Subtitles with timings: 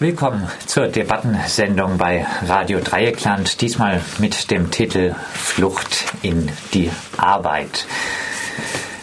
[0.00, 7.84] Willkommen zur Debattensendung bei Radio Dreieckland, diesmal mit dem Titel Flucht in die Arbeit.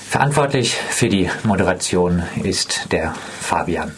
[0.09, 3.91] Verantwortlich für die Moderation ist der Fabian.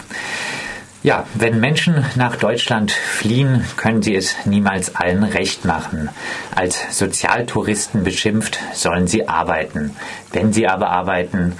[1.01, 6.09] Ja, wenn Menschen nach Deutschland fliehen, können sie es niemals allen recht machen.
[6.53, 9.95] Als Sozialtouristen beschimpft, sollen sie arbeiten.
[10.33, 11.53] Wenn sie aber arbeiten,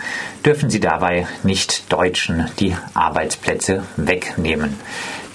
[0.43, 4.75] dürfen sie dabei nicht Deutschen die Arbeitsplätze wegnehmen.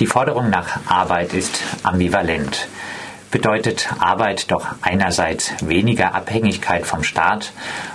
[0.01, 2.67] Die Forderung nach Arbeit ist ambivalent.
[3.31, 7.53] Bedeutet Arbeit doch einerseits weniger Abhängigkeit vom Staat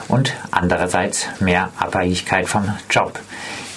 [0.08, 3.20] und andererseits mehr Abhängigkeit vom Job.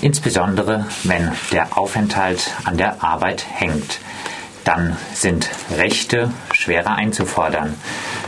[0.00, 3.98] Insbesondere wenn der Aufenthalt an der Arbeit hängt.
[4.62, 7.74] Dann sind Rechte schwerer einzufordern,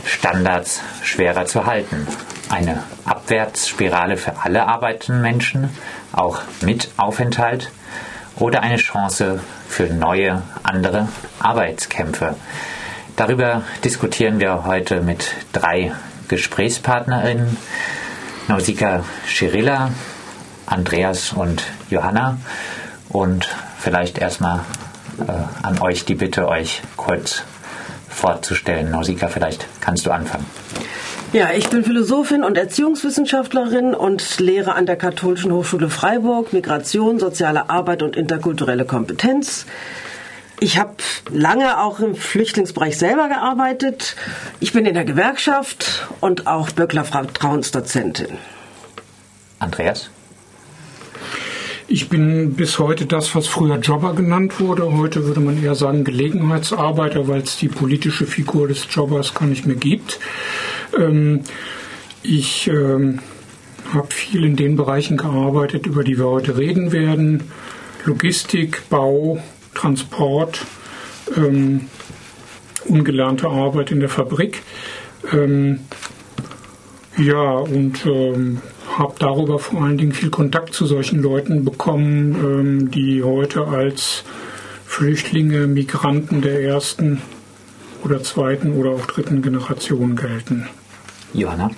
[0.05, 2.05] Standards schwerer zu halten.
[2.49, 5.69] Eine Abwärtsspirale für alle arbeitenden Menschen,
[6.11, 7.71] auch mit Aufenthalt,
[8.37, 11.07] oder eine Chance für neue, andere
[11.39, 12.35] Arbeitskämpfe.
[13.15, 15.93] Darüber diskutieren wir heute mit drei
[16.27, 17.57] Gesprächspartnerinnen.
[18.47, 19.91] Nausika Schirilla,
[20.65, 22.37] Andreas und Johanna.
[23.09, 23.47] Und
[23.79, 24.59] vielleicht erstmal
[25.19, 25.31] äh,
[25.63, 27.43] an euch die Bitte, euch kurz
[28.09, 28.91] vorzustellen.
[28.91, 30.45] Nausika, vielleicht kannst du anfangen.
[31.33, 37.69] Ja, ich bin Philosophin und Erziehungswissenschaftlerin und lehre an der Katholischen Hochschule Freiburg Migration, soziale
[37.69, 39.65] Arbeit und interkulturelle Kompetenz.
[40.61, 40.95] Ich habe
[41.29, 44.15] lange auch im Flüchtlingsbereich selber gearbeitet.
[44.61, 48.37] Ich bin in der Gewerkschaft und auch Böckler Vertrauensdozentin.
[49.59, 50.09] Andreas?
[51.87, 54.91] Ich bin bis heute das, was früher Jobber genannt wurde.
[54.97, 59.67] Heute würde man eher sagen Gelegenheitsarbeiter, weil es die politische Figur des Jobbers gar nicht
[59.67, 60.19] mehr gibt.
[60.97, 61.41] Ähm,
[62.23, 63.19] ich ähm,
[63.93, 67.43] habe viel in den Bereichen gearbeitet, über die wir heute reden werden.
[68.05, 69.39] Logistik, Bau,
[69.73, 70.65] Transport,
[71.35, 71.87] ähm,
[72.85, 74.61] ungelernte Arbeit in der Fabrik.
[75.31, 75.79] Ähm,
[77.17, 78.61] ja, und ähm,
[78.97, 84.23] habe darüber vor allen Dingen viel Kontakt zu solchen Leuten bekommen, ähm, die heute als
[84.85, 87.21] Flüchtlinge, Migranten der ersten
[88.03, 90.67] oder zweiten oder auch dritten Generation gelten.
[91.37, 91.71] Johanna?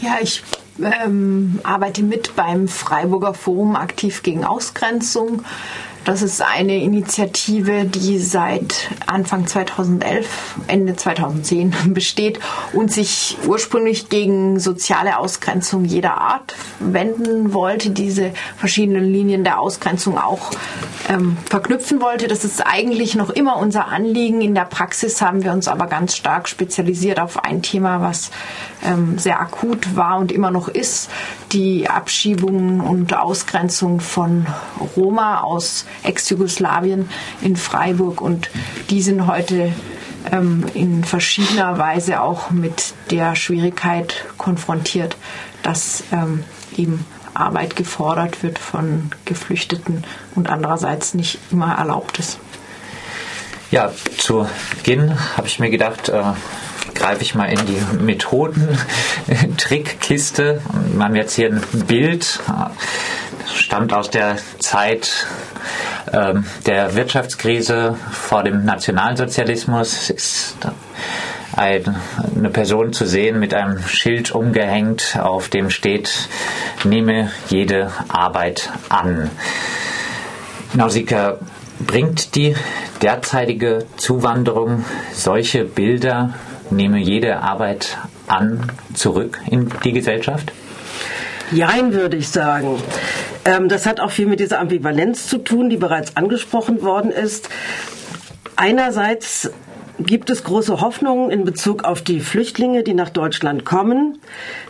[0.00, 0.42] Ja, ich
[0.80, 5.42] ähm, arbeite mit beim Freiburger Forum aktiv gegen Ausgrenzung.
[6.06, 12.38] Das ist eine Initiative, die seit Anfang 2011, Ende 2010 besteht
[12.72, 20.16] und sich ursprünglich gegen soziale Ausgrenzung jeder Art wenden wollte, diese verschiedenen Linien der Ausgrenzung
[20.16, 20.52] auch
[21.08, 22.28] ähm, verknüpfen wollte.
[22.28, 24.40] Das ist eigentlich noch immer unser Anliegen.
[24.42, 28.30] In der Praxis haben wir uns aber ganz stark spezialisiert auf ein Thema, was
[28.86, 31.10] ähm, sehr akut war und immer noch ist,
[31.52, 34.46] die Abschiebung und Ausgrenzung von
[34.96, 37.08] Roma aus Ex-Jugoslawien
[37.42, 38.50] in Freiburg und
[38.90, 39.72] die sind heute
[40.32, 45.16] ähm, in verschiedener Weise auch mit der Schwierigkeit konfrontiert,
[45.62, 46.44] dass ähm,
[46.76, 47.04] eben
[47.34, 50.04] Arbeit gefordert wird von Geflüchteten
[50.34, 52.38] und andererseits nicht immer erlaubt ist.
[53.70, 56.22] Ja, zu Beginn habe ich mir gedacht, äh,
[56.94, 60.60] greife ich mal in die Methoden-Trickkiste.
[60.94, 62.40] Wir haben jetzt hier ein Bild,
[63.54, 65.26] stammt aus der Zeit
[66.12, 70.10] ähm, der Wirtschaftskrise vor dem Nationalsozialismus.
[70.10, 70.56] Ist
[71.54, 71.96] ein,
[72.36, 76.28] eine Person zu sehen mit einem Schild umgehängt, auf dem steht,
[76.84, 79.30] nehme jede Arbeit an.
[80.74, 81.38] Nausicaa,
[81.78, 82.56] bringt die
[83.02, 86.34] derzeitige Zuwanderung solche Bilder
[86.70, 90.52] nehme jede Arbeit an, zurück in die Gesellschaft?
[91.52, 92.82] Jein, würde ich sagen.
[93.44, 97.48] Ähm, das hat auch viel mit dieser Ambivalenz zu tun, die bereits angesprochen worden ist.
[98.56, 99.50] Einerseits
[99.98, 104.18] gibt es große Hoffnungen in Bezug auf die Flüchtlinge, die nach Deutschland kommen.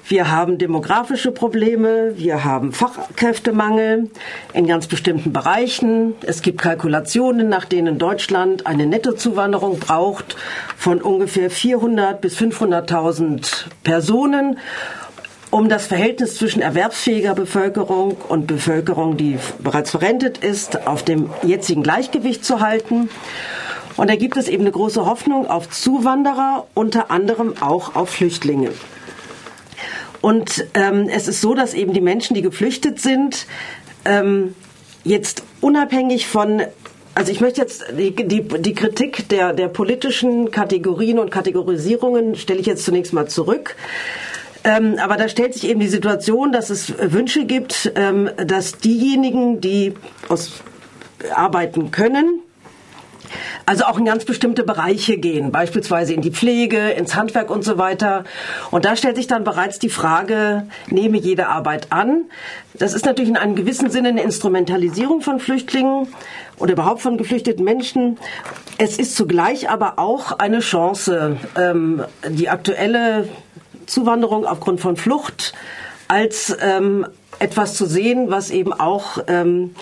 [0.08, 4.11] Wir haben demografische Probleme, wir haben Fachkräftemangel
[4.52, 6.14] in ganz bestimmten Bereichen.
[6.25, 10.37] Es gibt Kalkulationen, nach denen Deutschland eine Nettozuwanderung braucht
[10.76, 14.58] von ungefähr 400 bis 500.000 Personen
[15.50, 21.82] um das Verhältnis zwischen erwerbsfähiger Bevölkerung und Bevölkerung, die bereits verrentet ist, auf dem jetzigen
[21.82, 23.08] Gleichgewicht zu halten.
[23.96, 28.70] Und da gibt es eben eine große Hoffnung auf Zuwanderer, unter anderem auch auf Flüchtlinge.
[30.20, 33.46] Und ähm, es ist so, dass eben die Menschen, die geflüchtet sind,
[34.04, 34.54] ähm,
[35.04, 36.62] jetzt unabhängig von
[37.14, 42.60] also ich möchte jetzt die, die, die Kritik der, der politischen Kategorien und Kategorisierungen stelle
[42.60, 43.75] ich jetzt zunächst mal zurück.
[44.64, 49.62] Ähm, aber da stellt sich eben die Situation, dass es Wünsche gibt, ähm, dass diejenigen,
[49.62, 49.94] die
[50.28, 50.60] aus
[51.34, 52.43] arbeiten können,
[53.66, 57.78] also auch in ganz bestimmte Bereiche gehen, beispielsweise in die Pflege, ins Handwerk und so
[57.78, 58.24] weiter.
[58.70, 62.24] Und da stellt sich dann bereits die Frage, nehme jede Arbeit an?
[62.74, 66.08] Das ist natürlich in einem gewissen Sinne eine Instrumentalisierung von Flüchtlingen
[66.58, 68.18] oder überhaupt von geflüchteten Menschen.
[68.78, 73.28] Es ist zugleich aber auch eine Chance, ähm, die aktuelle
[73.86, 75.54] Zuwanderung aufgrund von Flucht
[76.08, 77.06] als ähm,
[77.38, 79.74] etwas zu sehen, was eben auch ähm,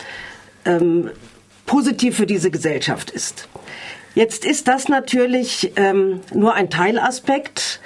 [1.66, 3.48] positiv für diese Gesellschaft ist.
[4.14, 7.80] Jetzt ist das natürlich ähm, nur ein Teilaspekt.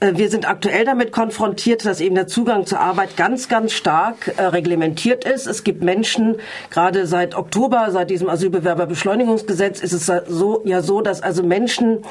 [0.00, 4.34] Äh, wir sind aktuell damit konfrontiert, dass eben der Zugang zur Arbeit ganz, ganz stark
[4.36, 5.46] äh, reglementiert ist.
[5.46, 6.36] Es gibt Menschen,
[6.70, 12.02] gerade seit Oktober, seit diesem Asylbewerberbeschleunigungsgesetz, ist es so, ja so, dass also Menschen,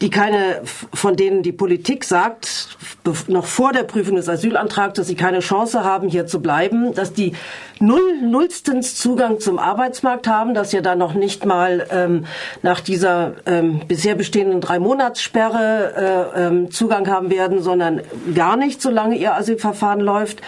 [0.00, 2.78] die keine, von denen die Politik sagt,
[3.28, 7.12] noch vor der Prüfung des Asylantrags, dass sie keine Chance haben, hier zu bleiben, dass
[7.12, 7.34] die
[7.80, 12.26] null, nullstens Zugang zum Arbeitsmarkt haben, dass ja da noch nicht mal ähm,
[12.62, 18.02] nach dieser ähm, bisher bestehenden drei Monatssperre äh, ähm, Zugang haben werden, sondern
[18.34, 20.40] gar nicht, solange ihr Asylverfahren läuft.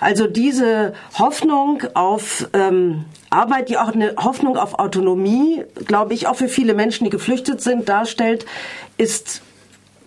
[0.00, 6.36] Also diese Hoffnung auf ähm, Arbeit, die auch eine Hoffnung auf Autonomie, glaube ich, auch
[6.36, 8.46] für viele Menschen, die geflüchtet sind, darstellt,
[8.96, 9.42] ist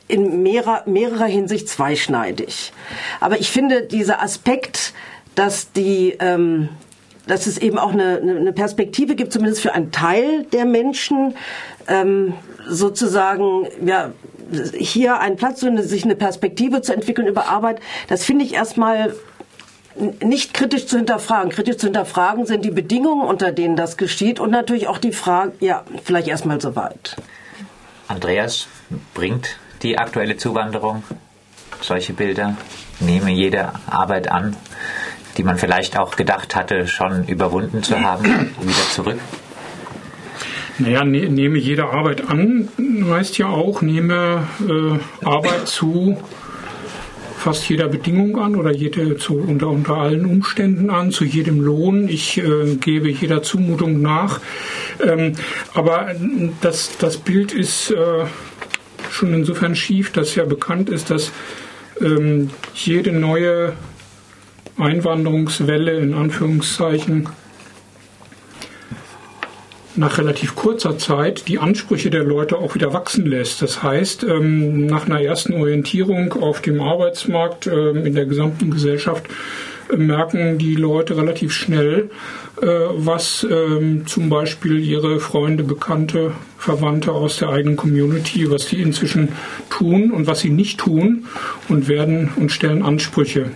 [0.07, 2.74] in mehrerer, mehrerer Hinsicht zweischneidig.
[3.19, 4.94] Aber ich finde, dieser Aspekt,
[5.36, 6.69] dass die ähm,
[7.31, 11.35] dass es eben auch eine, eine Perspektive gibt, zumindest für einen Teil der Menschen,
[11.87, 12.33] ähm,
[12.67, 14.11] sozusagen ja
[14.77, 17.79] hier einen Platz, sich eine Perspektive zu entwickeln über Arbeit,
[18.09, 19.15] das finde ich erstmal
[20.21, 21.51] nicht kritisch zu hinterfragen.
[21.51, 25.53] Kritisch zu hinterfragen sind die Bedingungen, unter denen das geschieht und natürlich auch die Frage,
[25.61, 27.15] ja, vielleicht erstmal soweit.
[28.09, 28.67] Andreas,
[29.13, 31.03] bringt die aktuelle Zuwanderung
[31.79, 32.57] solche Bilder?
[32.99, 34.57] Nehme jede Arbeit an,
[35.37, 38.23] die man vielleicht auch gedacht hatte, schon überwunden zu haben,
[38.61, 39.19] wieder zurück?
[40.79, 42.69] Naja, ne, nehme jede Arbeit an,
[43.09, 46.17] heißt ja auch, nehme äh, Arbeit zu
[47.41, 52.07] fast jeder Bedingung an oder jede zu, unter, unter allen Umständen an, zu jedem Lohn.
[52.07, 54.39] Ich äh, gebe jeder Zumutung nach.
[55.03, 55.33] Ähm,
[55.73, 56.11] aber
[56.61, 58.25] das, das Bild ist äh,
[59.09, 61.31] schon insofern schief, dass ja bekannt ist, dass
[61.99, 63.73] ähm, jede neue
[64.81, 67.29] Einwanderungswelle in Anführungszeichen
[69.95, 73.61] nach relativ kurzer Zeit die Ansprüche der Leute auch wieder wachsen lässt.
[73.61, 79.25] Das heißt, ähm, nach einer ersten Orientierung auf dem Arbeitsmarkt ähm, in der gesamten Gesellschaft
[79.91, 82.09] äh, merken die Leute relativ schnell,
[82.61, 88.81] äh, was ähm, zum Beispiel ihre Freunde, Bekannte, Verwandte aus der eigenen Community, was die
[88.81, 89.29] inzwischen
[89.69, 91.25] tun und was sie nicht tun
[91.67, 93.51] und werden und stellen Ansprüche.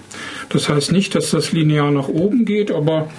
[0.56, 3.10] Das heißt nicht, dass das linear nach oben geht, aber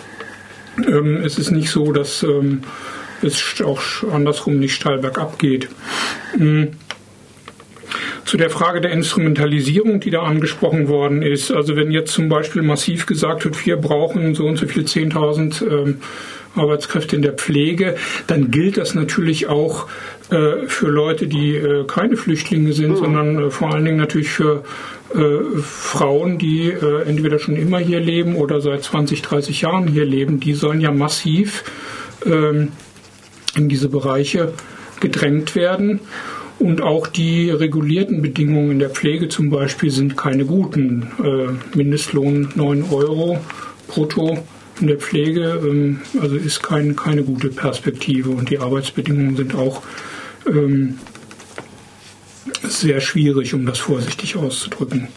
[1.22, 2.24] es ist nicht so, dass
[3.20, 3.78] es auch
[4.10, 5.68] andersrum nicht steil bergab geht.
[6.32, 6.68] Hm.
[8.24, 11.52] Zu der Frage der Instrumentalisierung, die da angesprochen worden ist.
[11.52, 15.62] Also wenn jetzt zum Beispiel massiv gesagt wird, wir brauchen so und so viel 10.000
[15.70, 16.00] ähm,
[16.54, 17.96] Arbeitskräfte in der Pflege,
[18.28, 19.88] dann gilt das natürlich auch
[20.28, 22.97] für Leute, die äh, keine Flüchtlinge sind, mhm.
[22.97, 24.64] sondern äh, vor allen Dingen natürlich für
[25.14, 30.04] äh, Frauen, die äh, entweder schon immer hier leben oder seit 20, 30 Jahren hier
[30.04, 30.40] leben.
[30.40, 31.62] Die sollen ja massiv
[32.25, 32.73] ähm,
[33.56, 34.52] in diese Bereiche
[35.00, 36.00] gedrängt werden.
[36.59, 41.09] Und auch die regulierten Bedingungen in der Pflege zum Beispiel sind keine guten.
[41.23, 43.38] Äh, Mindestlohn 9 Euro
[43.87, 44.38] brutto
[44.80, 48.30] in der Pflege, ähm, also ist kein, keine gute Perspektive.
[48.30, 49.83] Und die Arbeitsbedingungen sind auch
[50.46, 50.98] ähm,
[52.62, 55.08] sehr schwierig, um das vorsichtig auszudrücken.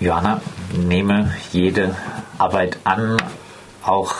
[0.00, 0.40] Johanna,
[0.76, 1.96] nehme jede
[2.38, 3.16] Arbeit an,
[3.82, 4.14] auch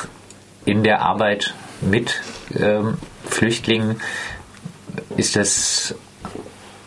[0.64, 2.22] in der Arbeit mit
[2.54, 4.00] ähm, Flüchtlingen.
[5.16, 5.94] Ist das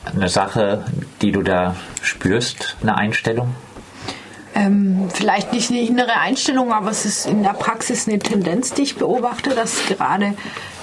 [0.06, 0.86] eine Sache,
[1.22, 3.54] die du da spürst, eine Einstellung?
[4.54, 8.84] Ähm, vielleicht nicht eine innere Einstellung, aber es ist in der Praxis eine Tendenz, die
[8.84, 10.36] ich beobachte, dass gerade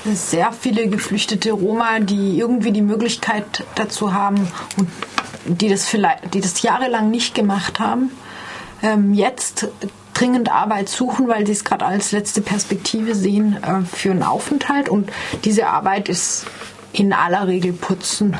[0.04, 4.88] sehr viele geflüchtete Roma, die irgendwie die Möglichkeit dazu haben und
[5.44, 8.11] die das vielleicht, die das jahrelang nicht gemacht haben,
[8.82, 9.68] ähm, jetzt
[10.14, 14.88] dringend Arbeit suchen, weil sie es gerade als letzte Perspektive sehen äh, für einen Aufenthalt.
[14.88, 15.11] Und
[15.44, 16.47] diese Arbeit ist
[16.92, 18.37] in aller Regel putzen.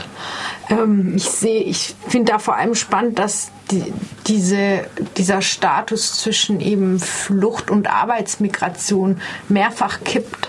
[0.69, 3.93] Ähm, ich sehe, ich finde da vor allem spannend, dass die,
[4.27, 4.85] diese,
[5.17, 10.49] dieser Status zwischen eben Flucht und Arbeitsmigration mehrfach kippt.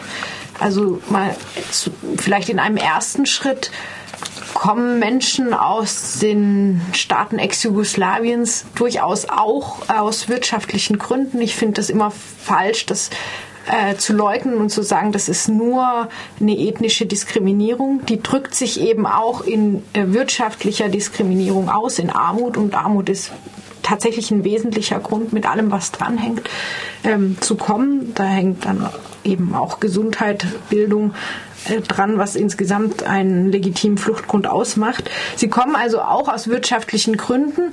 [0.59, 1.35] Also mal
[1.71, 3.71] zu, vielleicht in einem ersten Schritt
[4.53, 11.41] kommen Menschen aus den Staaten Ex-Jugoslawiens durchaus auch aus wirtschaftlichen Gründen.
[11.41, 13.09] Ich finde das immer falsch, dass
[13.65, 18.05] äh, zu leugnen und zu sagen, das ist nur eine ethnische Diskriminierung.
[18.05, 22.57] Die drückt sich eben auch in äh, wirtschaftlicher Diskriminierung aus, in Armut.
[22.57, 23.31] Und Armut ist
[23.83, 26.49] tatsächlich ein wesentlicher Grund, mit allem, was dranhängt,
[27.03, 28.13] ähm, zu kommen.
[28.15, 28.89] Da hängt dann
[29.23, 31.13] eben auch Gesundheit, Bildung
[31.65, 35.09] äh, dran, was insgesamt einen legitimen Fluchtgrund ausmacht.
[35.35, 37.71] Sie kommen also auch aus wirtschaftlichen Gründen.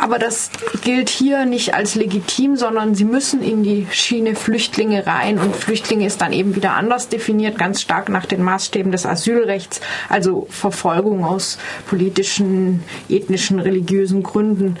[0.00, 0.50] Aber das
[0.82, 5.38] gilt hier nicht als legitim, sondern sie müssen in die Schiene Flüchtlinge rein.
[5.38, 9.80] Und Flüchtlinge ist dann eben wieder anders definiert, ganz stark nach den Maßstäben des Asylrechts,
[10.08, 11.58] also Verfolgung aus
[11.88, 14.76] politischen, ethnischen, religiösen Gründen.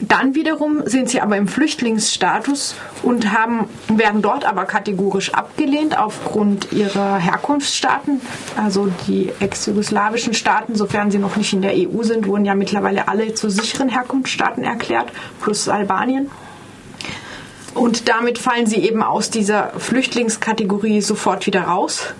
[0.00, 6.72] Dann wiederum sind sie aber im Flüchtlingsstatus und haben, werden dort aber kategorisch abgelehnt aufgrund
[6.72, 8.20] ihrer Herkunftsstaaten.
[8.56, 13.08] Also die ex-jugoslawischen Staaten, sofern sie noch nicht in der EU sind, wurden ja mittlerweile
[13.08, 16.30] alle zu sicheren Herkunftsstaaten erklärt, plus Albanien.
[17.74, 22.14] Und damit fallen sie eben aus dieser Flüchtlingskategorie sofort wieder raus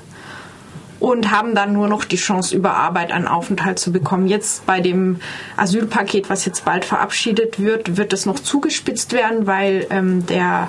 [1.01, 4.27] und haben dann nur noch die Chance, über Arbeit einen Aufenthalt zu bekommen.
[4.27, 5.21] Jetzt bei dem
[5.57, 10.69] Asylpaket, was jetzt bald verabschiedet wird, wird es noch zugespitzt werden, weil ähm, der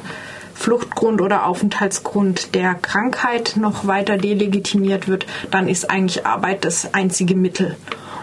[0.53, 7.35] Fluchtgrund oder Aufenthaltsgrund der Krankheit noch weiter delegitimiert wird, dann ist eigentlich Arbeit das einzige
[7.35, 7.77] Mittel.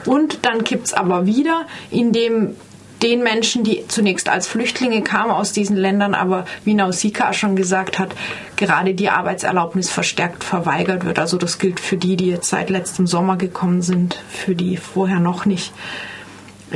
[0.05, 2.55] Und dann kippt es aber wieder, indem
[3.03, 7.99] den Menschen, die zunächst als Flüchtlinge kamen aus diesen Ländern, aber wie Nausicaa schon gesagt
[7.99, 8.15] hat,
[8.57, 11.19] gerade die Arbeitserlaubnis verstärkt verweigert wird.
[11.19, 15.21] Also das gilt für die, die jetzt seit letztem Sommer gekommen sind, für die vorher
[15.21, 15.73] noch nicht.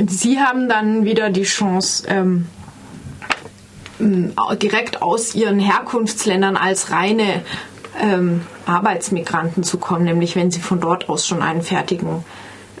[0.07, 2.47] Sie haben dann wieder die Chance, ähm,
[4.61, 7.43] direkt aus ihren Herkunftsländern als reine
[7.99, 12.23] ähm, Arbeitsmigranten zu kommen, nämlich wenn sie von dort aus schon einen fertigen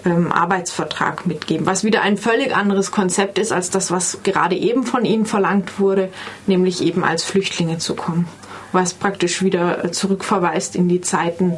[0.05, 4.83] ähm, Arbeitsvertrag mitgeben, was wieder ein völlig anderes Konzept ist als das, was gerade eben
[4.83, 6.09] von ihnen verlangt wurde,
[6.47, 8.27] nämlich eben als Flüchtlinge zu kommen,
[8.71, 11.57] was praktisch wieder äh, zurückverweist in die Zeiten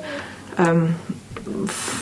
[0.57, 0.95] ähm,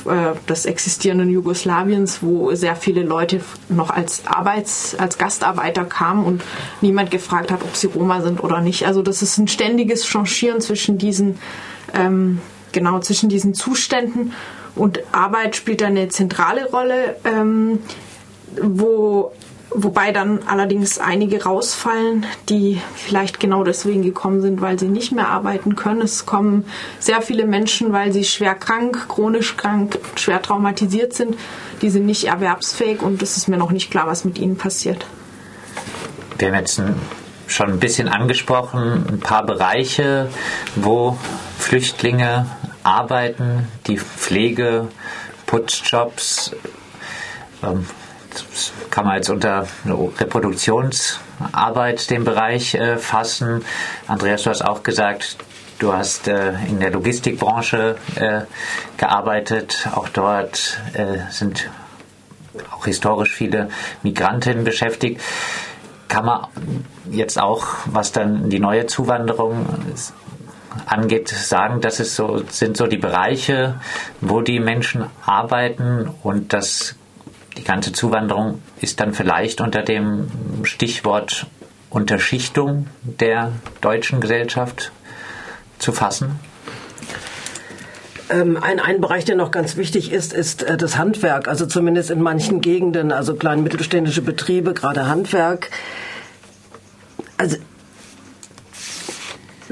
[0.05, 6.43] äh, des existierenden Jugoslawiens, wo sehr viele Leute noch als Arbeits-, als Gastarbeiter kamen und
[6.81, 8.85] niemand gefragt hat, ob sie Roma sind oder nicht.
[8.85, 11.37] Also das ist ein ständiges Changieren zwischen diesen,
[11.93, 12.39] ähm,
[12.71, 14.33] genau, zwischen diesen Zuständen
[14.75, 17.79] und Arbeit spielt eine zentrale Rolle, ähm,
[18.61, 19.31] wo,
[19.69, 25.29] wobei dann allerdings einige rausfallen, die vielleicht genau deswegen gekommen sind, weil sie nicht mehr
[25.29, 26.01] arbeiten können.
[26.01, 26.65] Es kommen
[26.99, 31.35] sehr viele Menschen, weil sie schwer krank, chronisch krank, schwer traumatisiert sind.
[31.81, 35.05] Die sind nicht erwerbsfähig und es ist mir noch nicht klar, was mit ihnen passiert.
[36.37, 36.81] Wir haben jetzt
[37.47, 40.29] schon ein bisschen angesprochen, ein paar Bereiche,
[40.75, 41.17] wo
[41.59, 42.47] Flüchtlinge
[42.83, 44.89] arbeiten, die Pflege,
[45.45, 46.51] Putzjobs,
[47.63, 47.87] ähm,
[48.89, 53.63] kann man jetzt unter Reproduktionsarbeit den Bereich äh, fassen.
[54.07, 55.37] Andreas, du hast auch gesagt,
[55.79, 58.41] du hast äh, in der Logistikbranche äh,
[58.97, 59.89] gearbeitet.
[59.93, 60.79] Auch dort
[61.29, 61.69] sind
[62.71, 63.69] auch historisch viele
[64.03, 65.21] Migrantinnen beschäftigt.
[66.07, 66.47] Kann man
[67.09, 69.65] jetzt auch, was dann die neue Zuwanderung
[70.85, 73.79] angeht, sagen, das ist so, sind so die Bereiche,
[74.21, 76.95] wo die Menschen arbeiten und das,
[77.57, 80.29] die ganze Zuwanderung ist dann vielleicht unter dem
[80.63, 81.47] Stichwort
[81.89, 83.51] Unterschichtung der
[83.81, 84.91] deutschen Gesellschaft
[85.77, 86.39] zu fassen?
[88.29, 91.47] Ähm, ein, ein Bereich, der noch ganz wichtig ist, ist äh, das Handwerk.
[91.47, 95.69] Also zumindest in manchen Gegenden, also kleine mittelständische Betriebe, gerade Handwerk.
[97.37, 97.57] Also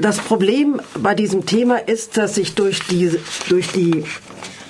[0.00, 4.04] das Problem bei diesem Thema ist, dass sich durch die, durch die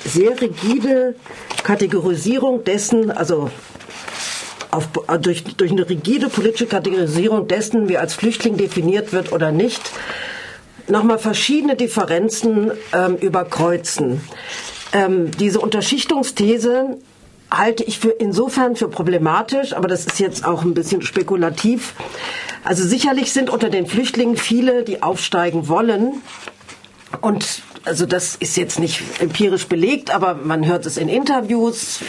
[0.05, 1.15] sehr rigide
[1.63, 3.51] Kategorisierung dessen, also
[4.71, 4.89] auf,
[5.21, 9.91] durch, durch eine rigide politische Kategorisierung dessen, wie als Flüchtling definiert wird oder nicht,
[10.89, 14.21] nochmal verschiedene Differenzen ähm, überkreuzen.
[14.93, 16.99] Ähm, diese Unterschichtungsthese
[17.53, 21.95] halte ich für insofern für problematisch, aber das ist jetzt auch ein bisschen spekulativ.
[22.65, 26.23] Also sicherlich sind unter den Flüchtlingen viele, die aufsteigen wollen.
[27.21, 32.01] Und also das ist jetzt nicht empirisch belegt, aber man hört es in Interviews,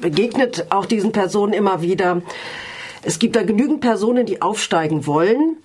[0.00, 2.22] begegnet auch diesen Personen immer wieder.
[3.02, 5.56] Es gibt da genügend Personen, die aufsteigen wollen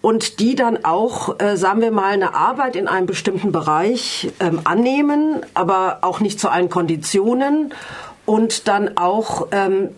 [0.00, 4.60] und die dann auch, äh, sagen wir mal, eine Arbeit in einem bestimmten Bereich ähm,
[4.64, 7.72] annehmen, aber auch nicht zu allen Konditionen
[8.26, 9.90] und dann auch ähm,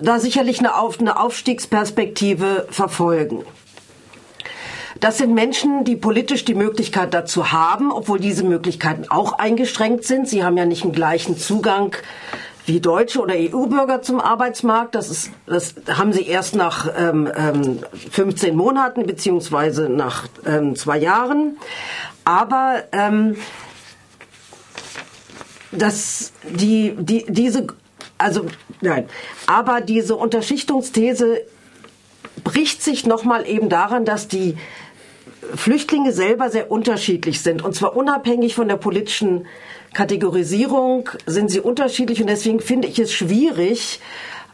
[0.00, 3.44] da sicherlich eine, Auf, eine Aufstiegsperspektive verfolgen.
[5.00, 10.28] Das sind Menschen, die politisch die Möglichkeit dazu haben, obwohl diese Möglichkeiten auch eingeschränkt sind.
[10.28, 11.94] Sie haben ja nicht den gleichen Zugang
[12.66, 14.94] wie Deutsche oder EU-Bürger zum Arbeitsmarkt.
[14.94, 17.30] Das, ist, das haben sie erst nach ähm,
[18.10, 21.58] 15 ähm, Monaten beziehungsweise nach ähm, zwei Jahren.
[22.24, 23.36] Aber ähm,
[25.78, 27.66] dass die, die, diese,
[28.18, 28.46] also
[28.80, 29.08] nein,
[29.46, 31.42] aber diese Unterschichtungsthese
[32.44, 34.56] bricht sich nochmal eben daran, dass die
[35.54, 37.62] Flüchtlinge selber sehr unterschiedlich sind.
[37.62, 39.46] Und zwar unabhängig von der politischen
[39.94, 42.20] Kategorisierung sind sie unterschiedlich.
[42.20, 44.00] Und deswegen finde ich es schwierig,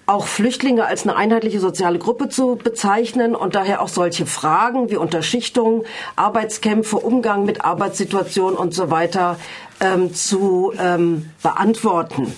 [0.06, 4.96] auch Flüchtlinge als eine einheitliche soziale Gruppe zu bezeichnen und daher auch solche Fragen wie
[4.96, 5.84] Unterschichtung,
[6.16, 9.38] Arbeitskämpfe, Umgang mit Arbeitssituationen und so weiter
[9.80, 12.34] ähm, zu ähm, beantworten.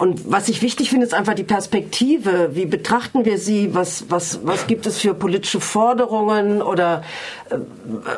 [0.00, 2.52] Und was ich wichtig finde, ist einfach die Perspektive.
[2.54, 3.74] Wie betrachten wir sie?
[3.74, 7.02] Was, was, was gibt es für politische Forderungen oder
[7.50, 7.58] äh,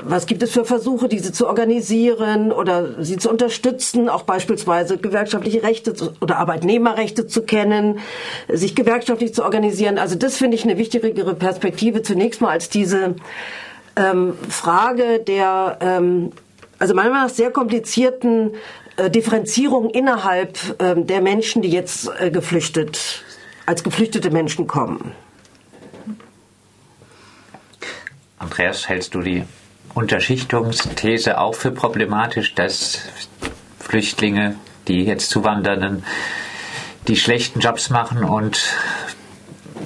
[0.03, 5.65] was gibt es für Versuche, diese zu organisieren oder sie zu unterstützen, auch beispielsweise gewerkschaftliche
[5.65, 7.99] Rechte oder Arbeitnehmerrechte zu kennen,
[8.47, 9.99] sich gewerkschaftlich zu organisieren.
[9.99, 13.17] Also das finde ich eine wichtigere Perspektive zunächst mal als diese
[13.97, 16.31] ähm, Frage der ähm,
[16.83, 18.55] also meiner Meinung nach sehr komplizierten
[18.97, 23.25] Differenzierung innerhalb ähm, der Menschen, die jetzt äh, geflüchtet,
[23.67, 25.13] als geflüchtete Menschen kommen.
[28.39, 29.45] Andreas, hältst du die
[29.95, 33.01] Unterschichtungsthese auch für problematisch, dass
[33.79, 34.57] Flüchtlinge,
[34.89, 36.05] die jetzt zuwandernden,
[37.09, 38.61] die schlechten Jobs machen und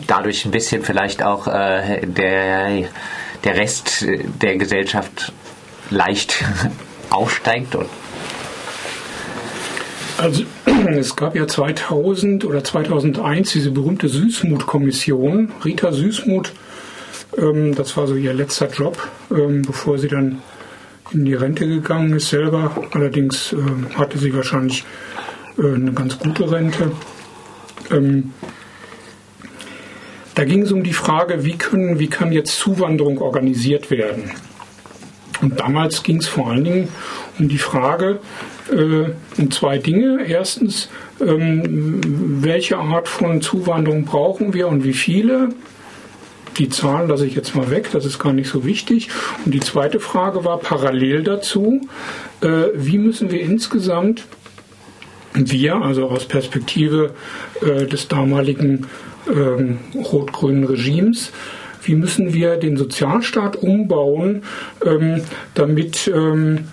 [0.07, 2.89] dadurch ein bisschen vielleicht auch äh, der,
[3.45, 5.33] der Rest der Gesellschaft
[5.91, 6.45] leicht
[7.11, 7.89] aufsteigt und
[10.19, 10.45] also
[10.89, 15.53] es gab ja 2000 oder 2001 diese berühmte Süßmut-Kommission.
[15.65, 16.53] Rita Süßmut,
[17.39, 18.99] ähm, das war so ihr letzter Job,
[19.31, 20.41] ähm, bevor sie dann
[21.13, 22.71] in die Rente gegangen ist selber.
[22.93, 24.85] Allerdings ähm, hatte sie wahrscheinlich
[25.59, 26.93] äh, eine ganz gute Rente.
[27.91, 28.33] Ähm,
[30.35, 34.31] da ging es um die Frage, wie, können, wie kann jetzt Zuwanderung organisiert werden.
[35.47, 36.89] Und damals ging es vor allen Dingen
[37.39, 38.19] um die Frage,
[38.69, 40.27] äh, um zwei Dinge.
[40.27, 40.89] Erstens,
[41.21, 42.01] ähm,
[42.43, 45.51] welche Art von Zuwanderung brauchen wir und wie viele?
[46.59, 49.09] Die Zahlen lasse ich jetzt mal weg, das ist gar nicht so wichtig.
[49.45, 51.81] Und die zweite Frage war parallel dazu,
[52.41, 54.25] äh, wie müssen wir insgesamt,
[55.33, 57.15] wir, also aus Perspektive
[57.63, 58.89] äh, des damaligen
[59.33, 61.31] ähm, rot-grünen Regimes,
[61.87, 64.43] wie müssen wir den Sozialstaat umbauen,
[64.85, 65.23] ähm,
[65.55, 66.69] damit ähm,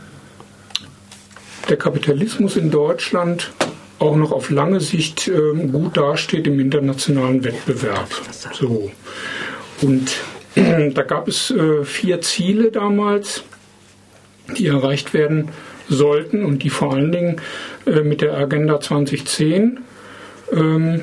[1.69, 3.51] der Kapitalismus in Deutschland
[3.99, 8.09] auch noch auf lange Sicht ähm, gut dasteht im internationalen Wettbewerb.
[8.53, 8.91] So.
[9.81, 10.17] Und
[10.93, 13.43] da gab es äh, vier Ziele damals,
[14.57, 15.49] die erreicht werden
[15.87, 17.41] sollten und die vor allen Dingen
[17.85, 19.79] äh, mit der Agenda 2010
[20.51, 21.01] ähm,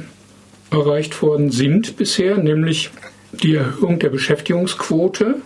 [0.70, 2.90] erreicht worden sind bisher, nämlich
[3.33, 5.37] die Erhöhung der Beschäftigungsquote.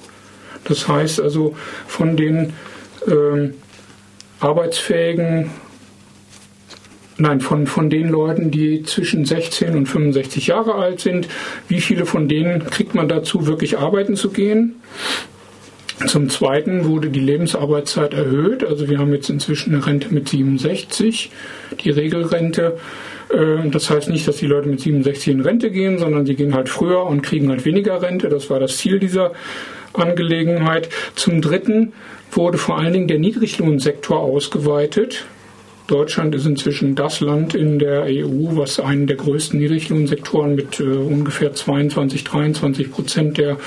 [0.65, 1.55] Das heißt also
[1.87, 2.53] von den
[3.07, 3.55] ähm,
[4.41, 5.51] arbeitsfähigen,
[7.19, 11.29] nein, von, von den Leuten, die zwischen 16 und 65 Jahre alt sind,
[11.69, 14.77] wie viele von denen kriegt man dazu, wirklich arbeiten zu gehen?
[16.07, 18.65] Zum Zweiten wurde die Lebensarbeitszeit erhöht.
[18.65, 21.31] Also wir haben jetzt inzwischen eine Rente mit 67,
[21.83, 22.79] die Regelrente.
[23.33, 26.55] Ähm, das heißt nicht, dass die Leute mit 67 in Rente gehen, sondern sie gehen
[26.55, 28.29] halt früher und kriegen halt weniger Rente.
[28.29, 29.33] Das war das Ziel dieser
[29.93, 30.89] Angelegenheit.
[31.15, 31.93] Zum Dritten
[32.33, 35.25] wurde vor allen Dingen der Niedriglohnsektor ausgeweitet.
[35.87, 40.85] Deutschland ist inzwischen das Land in der EU, was einen der größten Niedriglohnsektoren mit äh,
[40.85, 43.59] ungefähr 22, 23 Prozent der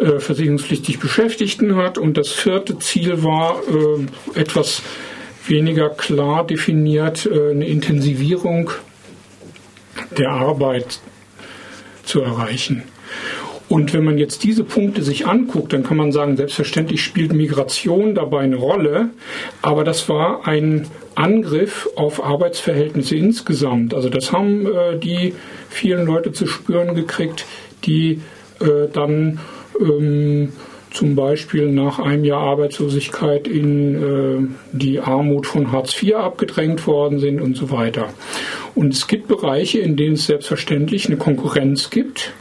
[0.00, 1.98] äh, versicherungspflichtig Beschäftigten hat.
[1.98, 4.82] Und das vierte Ziel war äh, etwas
[5.46, 8.70] weniger klar definiert, äh, eine Intensivierung
[10.16, 11.00] der Arbeit
[12.04, 12.84] zu erreichen.
[13.68, 18.16] Und wenn man jetzt diese Punkte sich anguckt, dann kann man sagen, selbstverständlich spielt Migration
[18.16, 19.10] dabei eine Rolle,
[19.62, 23.94] aber das war ein Angriff auf Arbeitsverhältnisse insgesamt.
[23.94, 25.34] Also das haben äh, die
[25.68, 27.46] vielen Leute zu spüren gekriegt,
[27.84, 28.20] die
[28.60, 29.38] äh, dann
[29.80, 30.52] ähm,
[30.90, 37.18] zum Beispiel nach einem Jahr Arbeitslosigkeit in äh, die Armut von Hartz IV abgedrängt worden
[37.18, 38.08] sind und so weiter.
[38.74, 42.32] Und es gibt Bereiche, in denen es selbstverständlich eine Konkurrenz gibt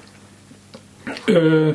[1.27, 1.73] äh,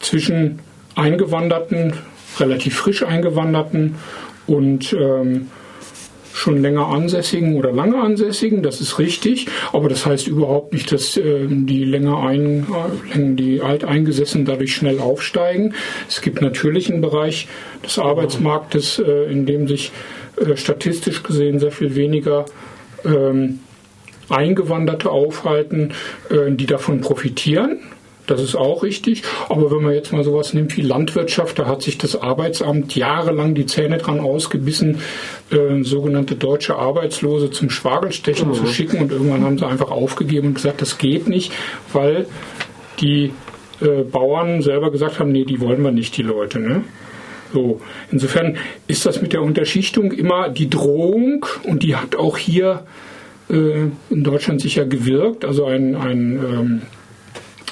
[0.00, 0.58] zwischen
[0.94, 1.94] Eingewanderten,
[2.38, 3.96] relativ frisch Eingewanderten
[4.46, 5.48] und ähm,
[6.34, 11.16] schon länger Ansässigen oder lange Ansässigen, das ist richtig, aber das heißt überhaupt nicht, dass
[11.16, 12.66] äh, die länger ein,
[13.14, 15.74] äh, die Alteingesessenen dadurch schnell aufsteigen.
[16.08, 17.48] Es gibt natürlich einen Bereich
[17.84, 19.92] des Arbeitsmarktes, äh, in dem sich
[20.36, 22.46] äh, statistisch gesehen sehr viel weniger
[23.04, 23.60] ähm,
[24.28, 25.92] Eingewanderte aufhalten,
[26.30, 27.80] äh, die davon profitieren.
[28.26, 29.22] Das ist auch richtig.
[29.48, 33.54] Aber wenn man jetzt mal sowas nimmt wie Landwirtschaft, da hat sich das Arbeitsamt jahrelang
[33.54, 34.98] die Zähne dran ausgebissen,
[35.50, 38.54] äh, sogenannte deutsche Arbeitslose zum Schwagelstechen mhm.
[38.54, 38.98] zu schicken.
[38.98, 41.52] Und irgendwann haben sie einfach aufgegeben und gesagt, das geht nicht,
[41.92, 42.26] weil
[43.00, 43.32] die
[43.80, 46.60] äh, Bauern selber gesagt haben, nee, die wollen wir nicht, die Leute.
[46.60, 46.84] Ne?
[47.52, 47.80] So,
[48.10, 48.56] insofern
[48.86, 52.84] ist das mit der Unterschichtung immer die Drohung und die hat auch hier
[53.50, 55.44] äh, in Deutschland sicher gewirkt.
[55.44, 56.82] Also ein, ein ähm,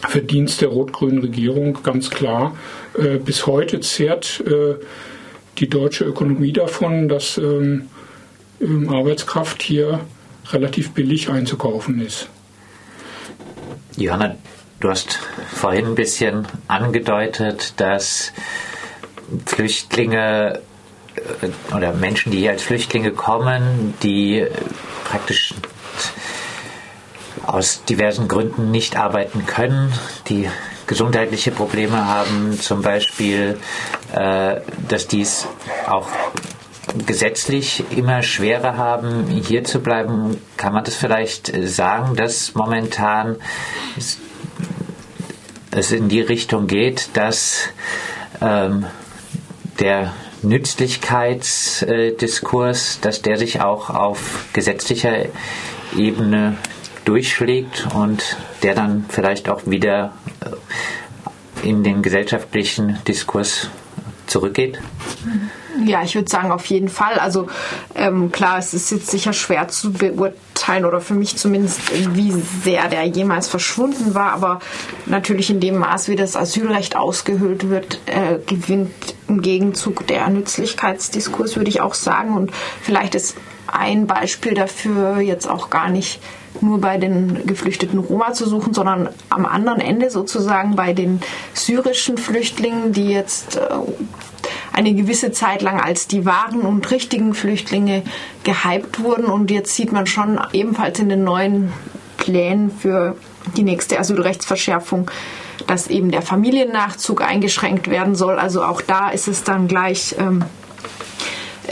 [0.09, 2.57] Verdienst der rot-grünen Regierung, ganz klar.
[2.99, 4.77] Äh, bis heute zehrt äh,
[5.59, 7.89] die deutsche Ökonomie davon, dass ähm,
[8.61, 10.01] ähm, Arbeitskraft hier
[10.51, 12.29] relativ billig einzukaufen ist.
[13.97, 14.37] Johanna,
[14.81, 15.19] du hast
[15.55, 18.33] vorhin ein bisschen angedeutet, dass
[19.45, 20.61] Flüchtlinge
[21.17, 24.47] äh, oder Menschen, die hier als Flüchtlinge kommen, die
[25.05, 25.55] praktisch
[27.47, 29.93] aus diversen Gründen nicht arbeiten können,
[30.29, 30.49] die
[30.87, 33.59] gesundheitliche Probleme haben, zum Beispiel,
[34.13, 35.47] äh, dass dies
[35.87, 36.09] auch
[37.07, 40.37] gesetzlich immer schwerer haben, hier zu bleiben.
[40.57, 43.37] Kann man das vielleicht sagen, dass momentan
[45.71, 47.69] es in die Richtung geht, dass
[48.41, 48.87] ähm,
[49.79, 55.27] der Nützlichkeitsdiskurs, dass der sich auch auf gesetzlicher
[55.97, 56.57] Ebene
[57.05, 63.69] durchschlägt und der dann vielleicht auch wieder äh, in den gesellschaftlichen Diskurs
[64.27, 64.81] zurückgeht?
[65.85, 67.19] Ja, ich würde sagen, auf jeden Fall.
[67.19, 67.49] Also
[67.95, 71.81] ähm, klar, es ist jetzt sicher schwer zu beurteilen oder für mich zumindest,
[72.15, 72.33] wie
[72.65, 74.33] sehr der jemals verschwunden war.
[74.33, 74.61] Aber
[75.07, 78.91] natürlich in dem Maß, wie das Asylrecht ausgehöhlt wird, äh, gewinnt
[79.29, 82.35] im Gegenzug der Nützlichkeitsdiskurs, würde ich auch sagen.
[82.35, 83.37] Und vielleicht ist
[83.67, 86.21] ein Beispiel dafür jetzt auch gar nicht
[86.63, 91.21] nur bei den geflüchteten Roma zu suchen, sondern am anderen Ende sozusagen bei den
[91.55, 93.69] syrischen Flüchtlingen, die jetzt äh,
[94.73, 98.03] eine gewisse Zeit lang als die wahren und richtigen Flüchtlinge
[98.45, 99.27] gehypt wurden.
[99.27, 101.73] Und jetzt sieht man schon ebenfalls in den neuen
[102.17, 103.17] Plänen für
[103.57, 105.11] die nächste Asylrechtsverschärfung,
[105.67, 108.39] dass eben der Familiennachzug eingeschränkt werden soll.
[108.39, 110.45] Also auch da ist es dann gleich ähm,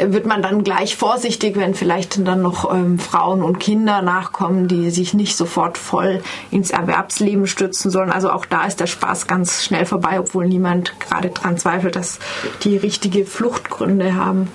[0.07, 4.91] wird man dann gleich vorsichtig, wenn vielleicht dann noch ähm, Frauen und Kinder nachkommen, die
[4.91, 8.11] sich nicht sofort voll ins Erwerbsleben stürzen sollen.
[8.11, 12.19] Also auch da ist der Spaß ganz schnell vorbei, obwohl niemand gerade daran zweifelt, dass
[12.65, 14.49] die richtige Fluchtgründe haben.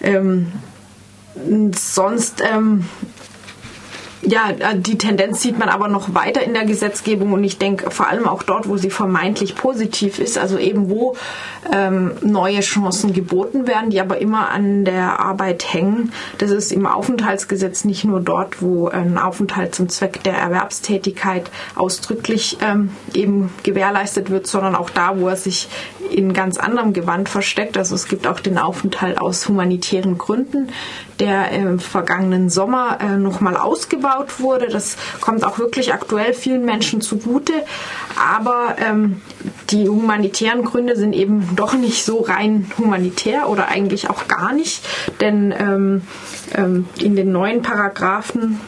[0.00, 0.52] Ähm,
[1.74, 2.86] sonst ähm,
[4.26, 7.90] ja, äh, die Tendenz sieht man aber noch weiter in der Gesetzgebung und ich denke
[7.90, 11.16] vor allem auch dort, wo sie vermeintlich positiv ist, also eben wo
[11.72, 16.12] ähm, neue Chancen geboten werden, die aber immer an der Arbeit hängen.
[16.38, 22.58] Das ist im Aufenthaltsgesetz nicht nur dort, wo ein Aufenthalt zum Zweck der Erwerbstätigkeit ausdrücklich
[22.62, 25.68] ähm, eben gewährleistet wird, sondern auch da, wo er sich
[26.10, 27.76] in ganz anderem Gewand versteckt.
[27.76, 30.68] Also es gibt auch den Aufenthalt aus humanitären Gründen,
[31.20, 34.68] der im vergangenen Sommer äh, nochmal ausgebaut wurde.
[34.68, 37.52] Das kommt auch wirklich aktuell vielen Menschen zugute.
[38.18, 39.20] Aber ähm,
[39.70, 44.84] die humanitären Gründe sind eben doch nicht so rein humanitär oder eigentlich auch gar nicht.
[45.20, 46.02] Denn ähm,
[46.54, 48.60] ähm, in den neuen Paragraphen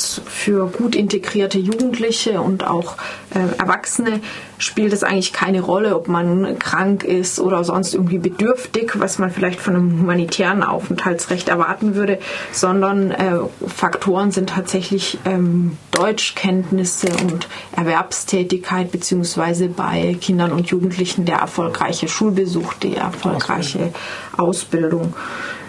[0.00, 2.96] für gut integrierte Jugendliche und auch
[3.34, 4.20] äh, Erwachsene
[4.58, 9.30] spielt es eigentlich keine Rolle, ob man krank ist oder sonst irgendwie bedürftig, was man
[9.30, 12.18] vielleicht von einem humanitären Aufenthaltsrecht erwarten würde,
[12.52, 21.36] sondern äh, Faktoren sind tatsächlich ähm, Deutschkenntnisse und Erwerbstätigkeit beziehungsweise bei Kindern und Jugendlichen der
[21.36, 23.92] erfolgreiche Schulbesuch, die erfolgreiche
[24.36, 25.14] Ausbildung.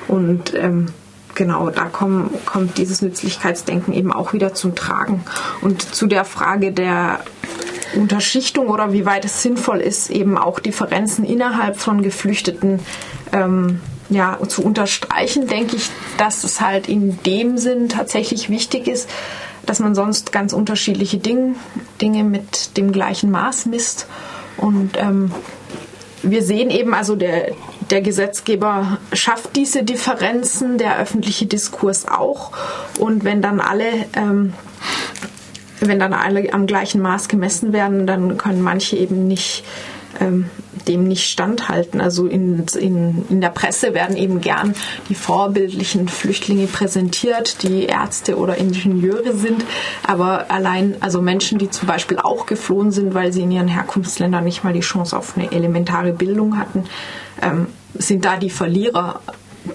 [0.08, 0.88] Und ähm,
[1.36, 5.24] genau, da komm, kommt dieses Nützlichkeitsdenken eben auch wieder zum Tragen.
[5.62, 7.20] Und zu der Frage der
[7.96, 12.80] Unterschichtung oder wie weit es sinnvoll ist, eben auch Differenzen innerhalb von Geflüchteten
[13.32, 19.10] ähm, ja, zu unterstreichen, denke ich, dass es halt in dem Sinn tatsächlich wichtig ist,
[19.66, 21.56] dass man sonst ganz unterschiedliche Dinge,
[22.02, 24.08] Dinge mit dem gleichen Maß misst.
[24.58, 25.32] Und ähm,
[26.24, 27.52] wir sehen eben, also der,
[27.90, 32.52] der Gesetzgeber schafft diese Differenzen, der öffentliche Diskurs auch.
[33.00, 34.54] Und wenn dann alle ähm,
[35.82, 39.64] wenn dann alle am gleichen Maß gemessen werden, dann können manche eben nicht
[40.20, 40.50] ähm,
[40.88, 42.02] dem nicht standhalten.
[42.02, 44.76] Also in, in, in der Presse werden eben gern
[45.10, 49.64] die vorbildlichen Flüchtlinge präsentiert, die Ärzte oder Ingenieure sind,
[50.06, 54.44] aber allein, also Menschen, die zum Beispiel auch geflohen sind, weil sie in ihren Herkunftsländern
[54.44, 56.86] nicht mal die Chance auf eine elementare Bildung hatten,
[57.42, 59.22] ähm, sind da die Verlierer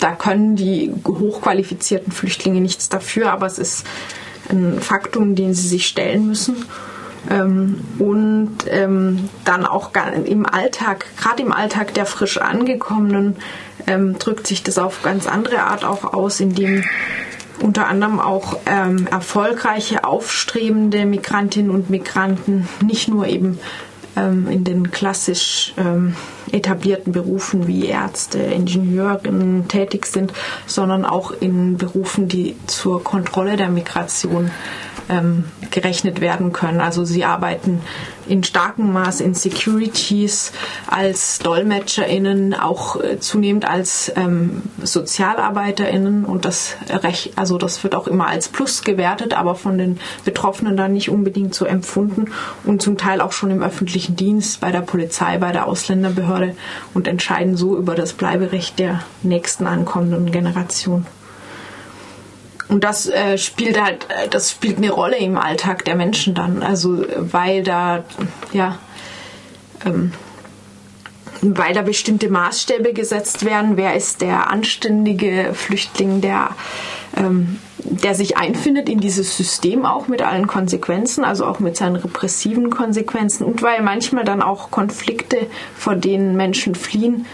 [0.01, 3.85] da können die hochqualifizierten Flüchtlinge nichts dafür, aber es ist
[4.49, 6.65] ein Faktum, den sie sich stellen müssen.
[7.31, 9.93] Ähm, und ähm, dann auch
[10.25, 13.37] im Alltag, gerade im Alltag der frisch angekommenen,
[13.87, 16.85] ähm, drückt sich das auf ganz andere Art auch aus, indem
[17.61, 23.59] unter anderem auch ähm, erfolgreiche, aufstrebende Migrantinnen und Migranten nicht nur eben
[24.17, 26.15] ähm, in den klassisch ähm,
[26.53, 30.33] etablierten Berufen wie Ärzte, Ingenieurinnen tätig sind,
[30.67, 34.51] sondern auch in Berufen, die zur Kontrolle der Migration
[35.09, 36.81] ähm, gerechnet werden können.
[36.81, 37.81] Also sie arbeiten
[38.27, 40.53] in starkem Maß in Securities
[40.87, 46.77] als DolmetscherInnen, auch äh, zunehmend als ähm, SozialarbeiterInnen und das
[47.37, 51.55] also das wird auch immer als Plus gewertet, aber von den Betroffenen dann nicht unbedingt
[51.55, 52.27] so empfunden
[52.65, 56.57] und zum Teil auch schon im öffentlichen Dienst, bei der Polizei, bei der Ausländerbehörde
[56.95, 61.07] und entscheiden so über das Bleiberecht der nächsten ankommenden Generation.
[62.69, 66.63] Und das äh, spielt halt, äh, das spielt eine Rolle im Alltag der Menschen dann.
[66.63, 68.05] Also weil da,
[68.53, 68.79] ja,
[69.85, 70.13] ähm,
[71.43, 73.77] weil da bestimmte Maßstäbe gesetzt werden.
[73.77, 76.51] Wer ist der anständige Flüchtling, der,
[77.17, 81.97] ähm, der sich einfindet in dieses System auch mit allen Konsequenzen, also auch mit seinen
[81.97, 85.47] repressiven Konsequenzen und weil manchmal dann auch Konflikte,
[85.77, 87.27] vor denen Menschen fliehen,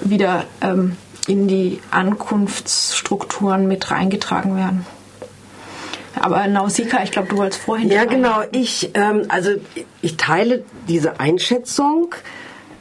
[0.00, 0.96] wieder ähm,
[1.30, 4.84] in die Ankunftsstrukturen mit reingetragen werden.
[6.18, 7.88] Aber Nausika, ich glaube, du wolltest vorhin.
[7.88, 8.42] Ja, genau.
[8.50, 9.50] Ich, ähm, also
[10.02, 12.14] ich teile diese Einschätzung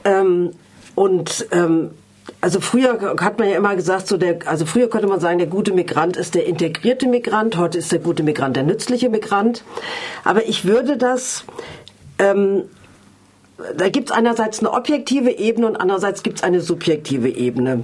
[0.04, 0.52] ähm,
[0.96, 1.92] und ähm,
[2.42, 5.48] also früher hat man ja immer gesagt, so der, also früher konnte man sagen, der
[5.48, 9.64] gute Migrant ist der integrierte Migrant, heute ist der gute Migrant der nützliche Migrant.
[10.24, 11.46] Aber ich würde das
[12.18, 12.64] ähm,
[13.76, 17.84] da gibt es einerseits eine objektive Ebene und andererseits gibt es eine subjektive Ebene.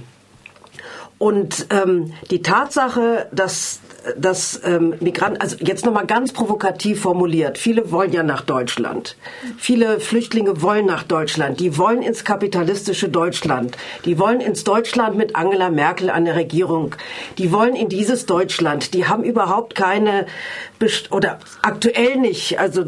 [1.18, 3.80] Und ähm, die Tatsache, dass
[4.18, 9.16] dass ähm, Migranten, also jetzt nochmal ganz provokativ formuliert, viele wollen ja nach Deutschland.
[9.58, 11.60] Viele Flüchtlinge wollen nach Deutschland.
[11.60, 13.76] Die wollen ins kapitalistische Deutschland.
[14.04, 16.94] Die wollen ins Deutschland mit Angela Merkel an der Regierung.
[17.38, 18.94] Die wollen in dieses Deutschland.
[18.94, 20.26] Die haben überhaupt keine,
[21.10, 22.58] oder aktuell nicht.
[22.58, 22.84] Also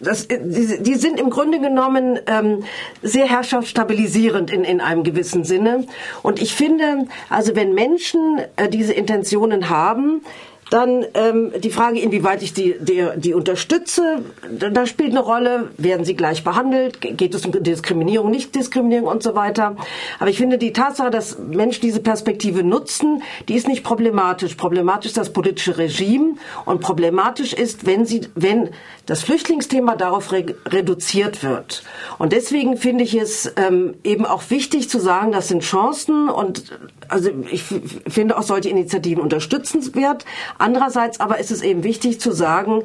[0.00, 2.64] das, die, die sind im Grunde genommen ähm,
[3.02, 5.84] sehr herrschaftsstabilisierend in, in einem gewissen Sinne.
[6.22, 10.22] Und ich finde, also wenn Menschen äh, diese Intentionen haben,
[10.70, 15.70] dann ähm, die Frage, inwieweit ich die, die, die unterstütze, da spielt eine Rolle.
[15.78, 17.00] Werden sie gleich behandelt?
[17.00, 19.76] Geht es um Diskriminierung, Nicht-Diskriminierung und so weiter?
[20.18, 24.56] Aber ich finde die Tatsache, dass Menschen diese Perspektive nutzen, die ist nicht problematisch.
[24.56, 28.70] Problematisch ist das politische Regime und problematisch ist, wenn sie, wenn
[29.06, 31.84] das Flüchtlingsthema darauf re reduziert wird.
[32.18, 36.76] Und deswegen finde ich es ähm, eben auch wichtig zu sagen, das sind Chancen und
[37.08, 37.62] also ich
[38.08, 40.24] finde auch solche Initiativen unterstützenswert.
[40.58, 42.82] Andererseits aber ist es eben wichtig zu sagen,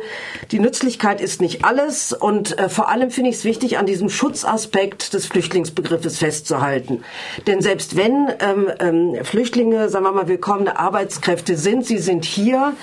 [0.51, 4.09] die Nützlichkeit ist nicht alles und äh, vor allem finde ich es wichtig, an diesem
[4.09, 7.03] Schutzaspekt des Flüchtlingsbegriffes festzuhalten.
[7.47, 12.73] Denn selbst wenn ähm, ähm, Flüchtlinge, sagen wir mal, willkommene Arbeitskräfte sind, sie sind hier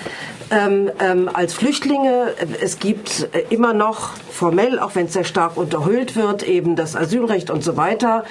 [0.51, 2.33] ähm, ähm als Flüchtlinge.
[2.61, 6.95] Es gibt äh, immer noch formell, auch wenn es sehr stark unterhöhlt wird, eben das
[6.95, 8.23] Asylrecht und so weiter,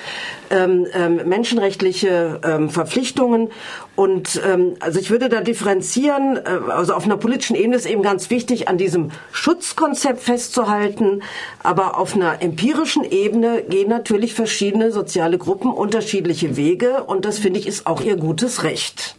[0.51, 3.51] ähm, ähm, menschenrechtliche ähm, Verpflichtungen.
[3.95, 8.03] Und ähm, also ich würde da differenzieren, äh, also auf einer politischen Ebene ist eben
[8.03, 11.23] ganz wichtig, an diesem Schutzkonzept festzuhalten,
[11.63, 17.61] aber auf einer empirischen Ebene gehen natürlich verschiedene soziale Gruppen unterschiedliche Wege und das finde
[17.61, 19.17] ich ist auch ihr gutes Recht.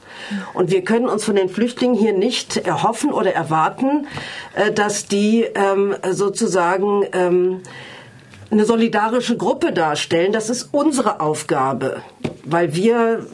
[0.54, 4.08] Und wir können uns von den Flüchtlingen hier nicht erhoffen oder erwarten,
[4.56, 7.62] äh, dass die ähm, sozusagen ähm,
[8.52, 10.32] eine solidarische Gruppe darstellen.
[10.32, 12.02] Das ist unsere Aufgabe,
[12.44, 13.26] weil wir,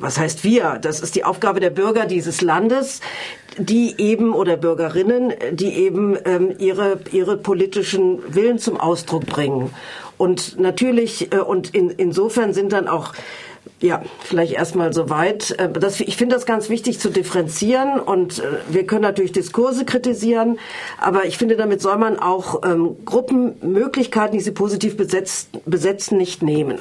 [0.00, 0.78] was heißt wir?
[0.80, 3.00] Das ist die Aufgabe der Bürger dieses Landes,
[3.58, 9.70] die eben oder Bürgerinnen, die eben ähm, ihre ihre politischen Willen zum Ausdruck bringen.
[10.16, 13.12] Und natürlich äh, und in, insofern sind dann auch
[13.80, 15.50] ja, vielleicht erstmal soweit.
[15.58, 15.68] Äh,
[16.04, 20.58] ich finde das ganz wichtig zu differenzieren und äh, wir können natürlich Diskurse kritisieren,
[20.98, 26.78] aber ich finde, damit soll man auch ähm, Gruppenmöglichkeiten, die sie positiv besetzen, nicht nehmen.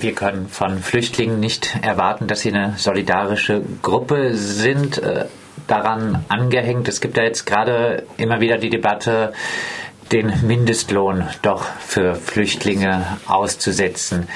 [0.00, 4.98] Wir können von Flüchtlingen nicht erwarten, dass sie eine solidarische Gruppe sind.
[4.98, 5.26] Äh,
[5.66, 9.34] daran angehängt, es gibt ja jetzt gerade immer wieder die Debatte,
[10.12, 14.26] den Mindestlohn doch für Flüchtlinge auszusetzen.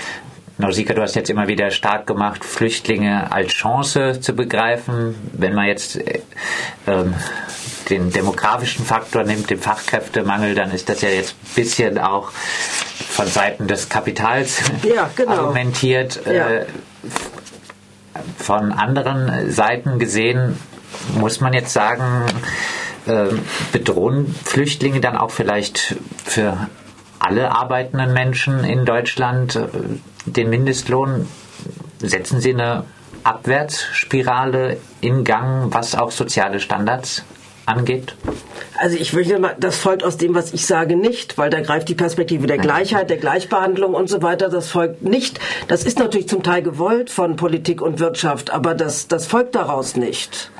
[0.63, 5.17] Nausika, du hast jetzt immer wieder stark gemacht, Flüchtlinge als Chance zu begreifen.
[5.33, 6.21] Wenn man jetzt äh,
[6.87, 7.15] ähm,
[7.91, 13.27] den demografischen Faktor nimmt, den Fachkräftemangel, dann ist das ja jetzt ein bisschen auch von
[13.27, 15.33] Seiten des Kapitals ja, genau.
[15.33, 16.21] argumentiert.
[16.27, 16.49] Ja.
[16.49, 16.67] Äh,
[18.39, 20.59] von anderen Seiten gesehen,
[21.15, 22.27] muss man jetzt sagen,
[23.07, 23.27] äh,
[23.73, 26.69] bedrohen Flüchtlinge dann auch vielleicht für
[27.23, 29.67] alle arbeitenden Menschen in Deutschland äh,
[30.27, 31.29] den Mindestlohn?
[31.99, 32.85] Setzen Sie eine
[33.23, 37.25] Abwärtsspirale in Gang, was auch soziale Standards
[37.65, 38.17] angeht?
[38.79, 41.89] Also ich würde mal, das folgt aus dem, was ich sage, nicht, weil da greift
[41.89, 44.49] die Perspektive der Gleichheit, der Gleichbehandlung und so weiter.
[44.49, 45.39] Das folgt nicht.
[45.69, 49.97] Das ist natürlich zum Teil gewollt von Politik und Wirtschaft, aber das, das folgt daraus
[49.97, 50.51] nicht.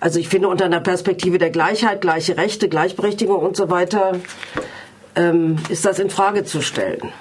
[0.00, 4.12] Also ich finde unter einer Perspektive der Gleichheit, gleiche Rechte, Gleichberechtigung und so weiter
[5.16, 7.12] ähm, ist das in Frage zu stellen.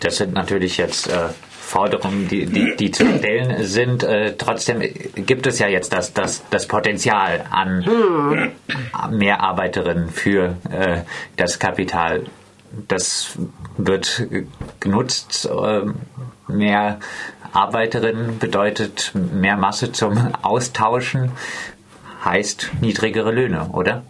[0.00, 1.28] Das sind natürlich jetzt äh,
[1.64, 4.02] Forderungen, die, die, die zu stellen sind.
[4.04, 4.80] Äh, trotzdem
[5.16, 8.52] gibt es ja jetzt das, das, das Potenzial an hm.
[9.16, 11.00] mehr Arbeiterinnen für äh,
[11.36, 12.26] das Kapital.
[12.88, 13.38] Das
[13.76, 14.28] wird
[14.80, 15.46] genutzt.
[15.50, 15.82] Äh,
[16.46, 16.98] mehr
[17.52, 21.32] Arbeiterinnen bedeutet mehr Masse zum Austauschen,
[22.24, 24.02] heißt niedrigere Löhne, oder?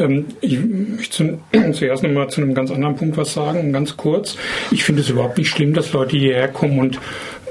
[0.00, 1.38] Ähm, ich möchte
[1.72, 4.36] zuerst noch mal zu einem ganz anderen Punkt was sagen, ganz kurz.
[4.70, 6.98] Ich finde es überhaupt nicht schlimm, dass Leute hierher kommen und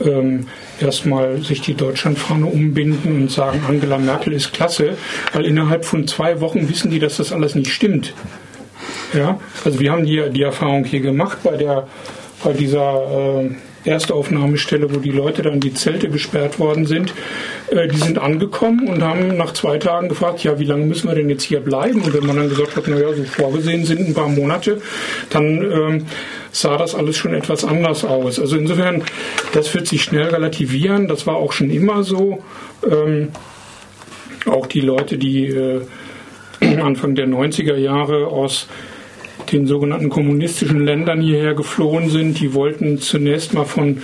[0.02, 0.48] ähm,
[0.82, 4.98] erstmal sich die Deutschlandfahne umbinden und sagen, Angela Merkel ist klasse,
[5.34, 8.14] weil innerhalb von zwei Wochen wissen die, dass das alles nicht stimmt.
[9.14, 11.88] Ja, also wir haben die, die Erfahrung hier gemacht bei der
[12.44, 13.50] bei dieser äh,
[13.86, 17.14] Erstaufnahmestelle, wo die Leute dann die Zelte gesperrt worden sind,
[17.72, 21.16] äh, die sind angekommen und haben nach zwei Tagen gefragt, ja, wie lange müssen wir
[21.16, 22.02] denn jetzt hier bleiben?
[22.02, 24.82] Und wenn man dann gesagt hat, naja, so vorgesehen sind ein paar Monate,
[25.30, 26.06] dann ähm,
[26.52, 28.40] sah das alles schon etwas anders aus.
[28.40, 29.04] Also insofern,
[29.54, 31.08] das wird sich schnell relativieren.
[31.08, 32.44] Das war auch schon immer so.
[32.90, 33.30] Ähm,
[34.46, 35.82] auch die Leute, die äh,
[36.82, 38.68] Anfang der 90er Jahre aus
[39.52, 42.40] den sogenannten kommunistischen Ländern hierher geflohen sind.
[42.40, 44.02] Die wollten zunächst mal von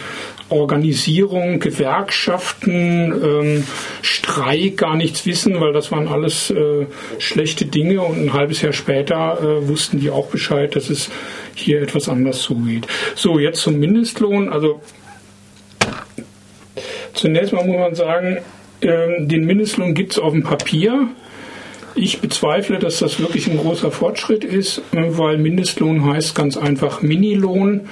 [0.50, 3.64] Organisierung, Gewerkschaften, ähm,
[4.04, 6.86] Streik gar nichts wissen, weil das waren alles äh,
[7.18, 11.10] schlechte Dinge und ein halbes Jahr später äh, wussten die auch Bescheid, dass es
[11.56, 12.86] hier etwas anders zugeht.
[13.16, 14.50] So, jetzt zum Mindestlohn.
[14.50, 14.82] Also
[17.14, 18.38] zunächst mal muss man sagen,
[18.82, 21.08] äh, den Mindestlohn gibt es auf dem Papier.
[21.98, 27.88] Ich bezweifle, dass das wirklich ein großer Fortschritt ist, weil Mindestlohn heißt ganz einfach Minilohn.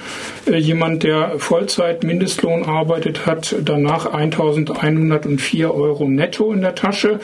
[0.46, 7.18] Äh, jemand, der Vollzeit Mindestlohn arbeitet, hat danach 1104 Euro netto in der Tasche.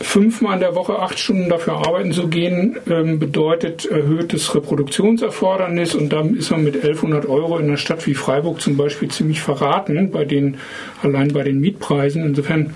[0.00, 6.10] Fünfmal in der Woche acht Stunden dafür arbeiten zu gehen, ähm, bedeutet erhöhtes Reproduktionserfordernis und
[6.14, 10.10] dann ist man mit 1100 Euro in einer Stadt wie Freiburg zum Beispiel ziemlich verraten,
[10.10, 10.56] bei den,
[11.02, 12.24] allein bei den Mietpreisen.
[12.24, 12.74] Insofern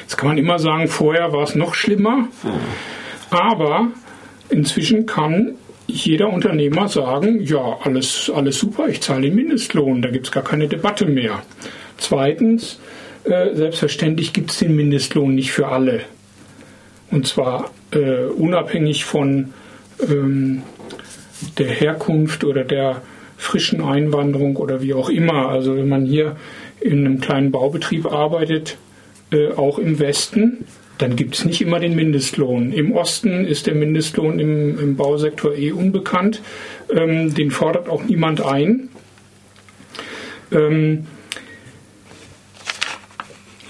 [0.00, 2.28] Jetzt kann man immer sagen, vorher war es noch schlimmer,
[3.30, 3.88] aber
[4.50, 5.54] inzwischen kann
[5.86, 10.44] jeder Unternehmer sagen, ja, alles, alles super, ich zahle den Mindestlohn, da gibt es gar
[10.44, 11.42] keine Debatte mehr.
[11.96, 12.80] Zweitens,
[13.24, 16.02] äh, selbstverständlich gibt es den Mindestlohn nicht für alle.
[17.10, 19.52] Und zwar äh, unabhängig von
[20.08, 20.62] ähm,
[21.58, 23.02] der Herkunft oder der
[23.36, 25.48] frischen Einwanderung oder wie auch immer.
[25.48, 26.36] Also wenn man hier
[26.80, 28.76] in einem kleinen Baubetrieb arbeitet,
[29.32, 30.64] äh, auch im Westen,
[30.98, 32.72] dann gibt es nicht immer den Mindestlohn.
[32.72, 36.42] Im Osten ist der Mindestlohn im, im Bausektor eh unbekannt.
[36.92, 38.90] Ähm, den fordert auch niemand ein.
[40.52, 41.06] Ähm,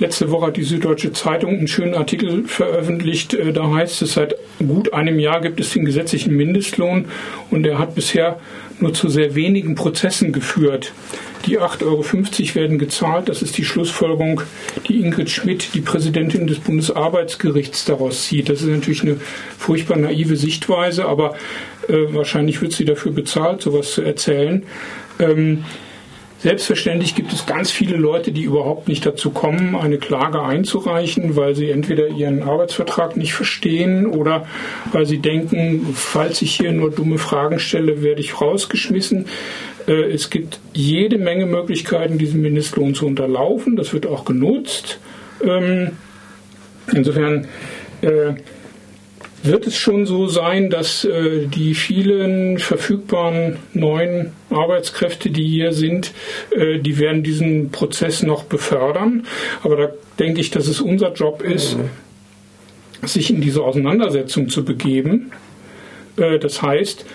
[0.00, 3.34] Letzte Woche hat die Süddeutsche Zeitung einen schönen Artikel veröffentlicht.
[3.34, 7.04] Äh, da heißt es, seit gut einem Jahr gibt es den gesetzlichen Mindestlohn
[7.50, 8.40] und er hat bisher
[8.80, 10.94] nur zu sehr wenigen Prozessen geführt.
[11.46, 13.28] Die 8,50 Euro werden gezahlt.
[13.28, 14.42] Das ist die Schlussfolgerung,
[14.88, 18.48] die Ingrid Schmidt, die Präsidentin des Bundesarbeitsgerichts, daraus zieht.
[18.48, 19.16] Das ist natürlich eine
[19.58, 21.34] furchtbar naive Sichtweise, aber
[21.88, 24.64] äh, wahrscheinlich wird sie dafür bezahlt, sowas zu erzählen.
[25.18, 25.64] Ähm,
[26.42, 31.54] Selbstverständlich gibt es ganz viele Leute, die überhaupt nicht dazu kommen, eine Klage einzureichen, weil
[31.54, 34.46] sie entweder ihren Arbeitsvertrag nicht verstehen oder
[34.90, 39.26] weil sie denken, falls ich hier nur dumme Fragen stelle, werde ich rausgeschmissen.
[39.90, 43.76] Äh, es gibt jede Menge Möglichkeiten, diesen Mindestlohn zu unterlaufen.
[43.76, 45.00] Das wird auch genutzt.
[45.44, 45.92] Ähm,
[46.92, 47.48] insofern
[48.02, 48.34] äh,
[49.42, 56.12] wird es schon so sein, dass äh, die vielen verfügbaren neuen Arbeitskräfte, die hier sind,
[56.52, 59.26] die werden diesen Prozess noch befördern.
[59.62, 59.88] Aber da
[60.18, 61.76] denke ich, dass es unser Job ist,
[63.02, 65.30] sich in diese Auseinandersetzung zu begeben.
[66.16, 67.06] das heißt,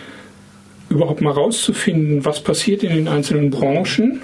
[0.96, 4.22] überhaupt mal rauszufinden, was passiert in den einzelnen Branchen,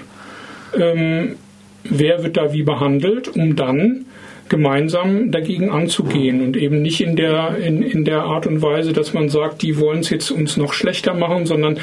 [0.78, 1.36] ähm,
[1.84, 4.06] wer wird da wie behandelt, um dann
[4.48, 9.14] gemeinsam dagegen anzugehen und eben nicht in der, in, in der Art und Weise, dass
[9.14, 11.78] man sagt, die wollen es jetzt uns noch schlechter machen, sondern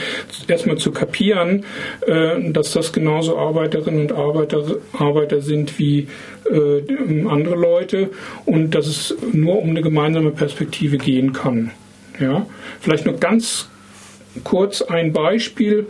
[0.47, 1.65] erstmal zu kapieren,
[2.05, 4.63] äh, dass das genauso Arbeiterinnen und Arbeiter,
[4.93, 6.07] Arbeiter sind wie
[6.51, 8.11] äh, andere Leute
[8.45, 11.71] und dass es nur um eine gemeinsame Perspektive gehen kann.
[12.19, 12.45] Ja?
[12.81, 13.67] Vielleicht nur ganz
[14.43, 15.87] kurz ein Beispiel.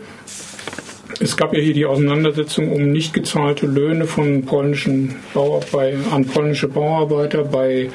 [1.20, 6.24] Es gab ja hier die Auseinandersetzung um nicht gezahlte Löhne von polnischen Bauer, bei, an
[6.24, 7.90] polnische Bauarbeiter bei,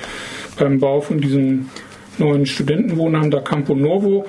[0.58, 1.70] beim Bau von diesem
[2.18, 4.26] neuen Studentenwohnheim da Campo Novo.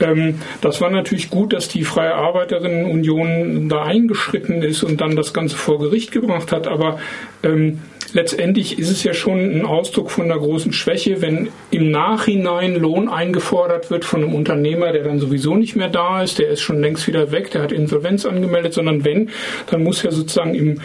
[0.00, 5.32] Ähm, das war natürlich gut, dass die Freie Arbeiterinnenunion da eingeschritten ist und dann das
[5.32, 6.98] Ganze vor Gericht gebracht hat, aber
[7.42, 7.80] ähm,
[8.14, 13.08] letztendlich ist es ja schon ein Ausdruck von einer großen Schwäche, wenn im Nachhinein Lohn
[13.08, 16.80] eingefordert wird von einem Unternehmer, der dann sowieso nicht mehr da ist, der ist schon
[16.80, 19.30] längst wieder weg, der hat Insolvenz angemeldet, sondern wenn,
[19.70, 20.80] dann muss ja sozusagen im,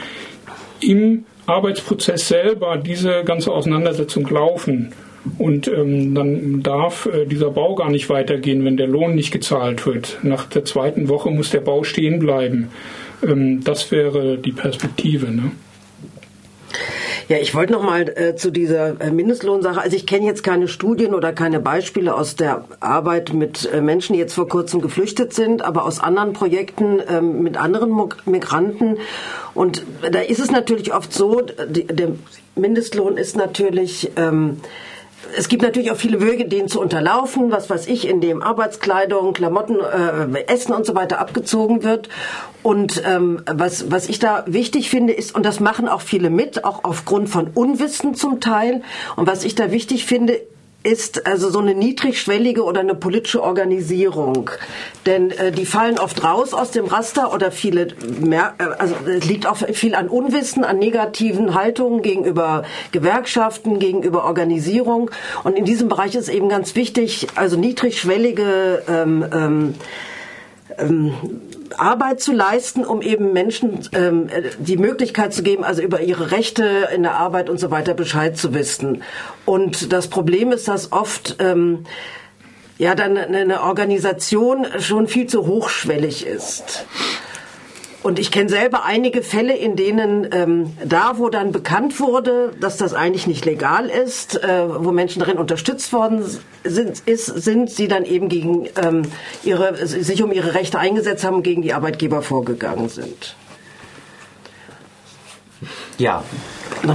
[0.81, 4.91] im Arbeitsprozess selber diese ganze Auseinandersetzung laufen.
[5.37, 9.85] Und ähm, dann darf äh, dieser Bau gar nicht weitergehen, wenn der Lohn nicht gezahlt
[9.85, 10.17] wird.
[10.23, 12.69] Nach der zweiten Woche muss der Bau stehen bleiben.
[13.21, 15.29] Ähm, das wäre die Perspektive.
[15.29, 15.51] Ne?
[17.29, 19.79] Ja, ich wollte noch mal äh, zu dieser äh, Mindestlohnsache.
[19.79, 24.13] Also ich kenne jetzt keine Studien oder keine Beispiele aus der Arbeit mit äh, Menschen,
[24.13, 27.91] die jetzt vor kurzem geflüchtet sind, aber aus anderen Projekten ähm, mit anderen
[28.25, 28.97] Migranten.
[29.53, 32.13] Und da ist es natürlich oft so, die, der
[32.55, 34.61] Mindestlohn ist natürlich ähm,
[35.37, 39.33] es gibt natürlich auch viele Wege, den zu unterlaufen, was weiß ich, in dem Arbeitskleidung,
[39.33, 42.09] Klamotten, äh, Essen und so weiter abgezogen wird.
[42.63, 46.65] Und ähm, was, was ich da wichtig finde, ist, und das machen auch viele mit,
[46.65, 48.81] auch aufgrund von Unwissen zum Teil,
[49.15, 50.41] und was ich da wichtig finde,
[50.81, 54.49] ist also so eine niedrigschwellige oder eine politische Organisierung.
[55.05, 57.89] Denn äh, die fallen oft raus aus dem Raster oder viele,
[58.21, 62.63] mehr, äh, also es liegt auch viel an Unwissen, an negativen Haltungen gegenüber
[62.93, 65.11] Gewerkschaften, gegenüber Organisierung.
[65.43, 69.73] Und in diesem Bereich ist eben ganz wichtig, also niedrigschwellige ähm, ähm,
[70.77, 71.13] ähm,
[71.77, 76.89] Arbeit zu leisten, um eben Menschen ähm, die Möglichkeit zu geben, also über ihre Rechte
[76.93, 79.03] in der Arbeit und so weiter Bescheid zu wissen.
[79.45, 81.85] Und das Problem ist, dass oft ähm,
[82.77, 86.85] ja dann eine Organisation schon viel zu hochschwellig ist.
[88.01, 92.77] Und ich kenne selber einige Fälle, in denen ähm, da, wo dann bekannt wurde, dass
[92.77, 96.23] das eigentlich nicht legal ist, äh, wo Menschen darin unterstützt worden
[96.63, 99.01] sind, ist, sind sie dann eben gegen ähm,
[99.43, 103.35] ihre, sich um ihre Rechte eingesetzt haben, gegen die Arbeitgeber vorgegangen sind.
[105.97, 106.23] Ja,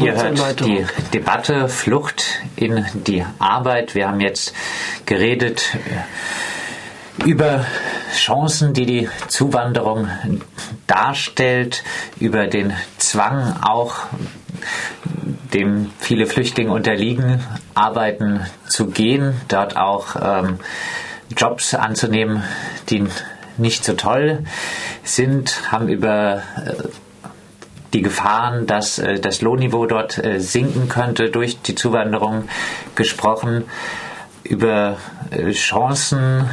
[0.01, 2.25] ihr hört die Debatte Flucht
[2.57, 3.95] in die Arbeit.
[3.95, 4.55] Wir haben jetzt
[5.05, 5.77] geredet
[7.27, 7.67] über
[8.17, 10.09] Chancen, die die Zuwanderung
[10.87, 11.83] darstellt,
[12.19, 13.97] über den Zwang auch,
[15.53, 17.41] dem viele Flüchtlinge unterliegen,
[17.75, 20.59] arbeiten zu gehen, dort auch ähm,
[21.37, 22.43] Jobs anzunehmen,
[22.89, 23.05] die
[23.57, 24.45] nicht so toll
[25.05, 26.89] sind, haben über äh,
[27.93, 32.49] die Gefahren, dass äh, das Lohnniveau dort äh, sinken könnte durch die Zuwanderung
[32.97, 33.65] gesprochen,
[34.43, 34.99] über
[35.31, 36.49] äh, Chancen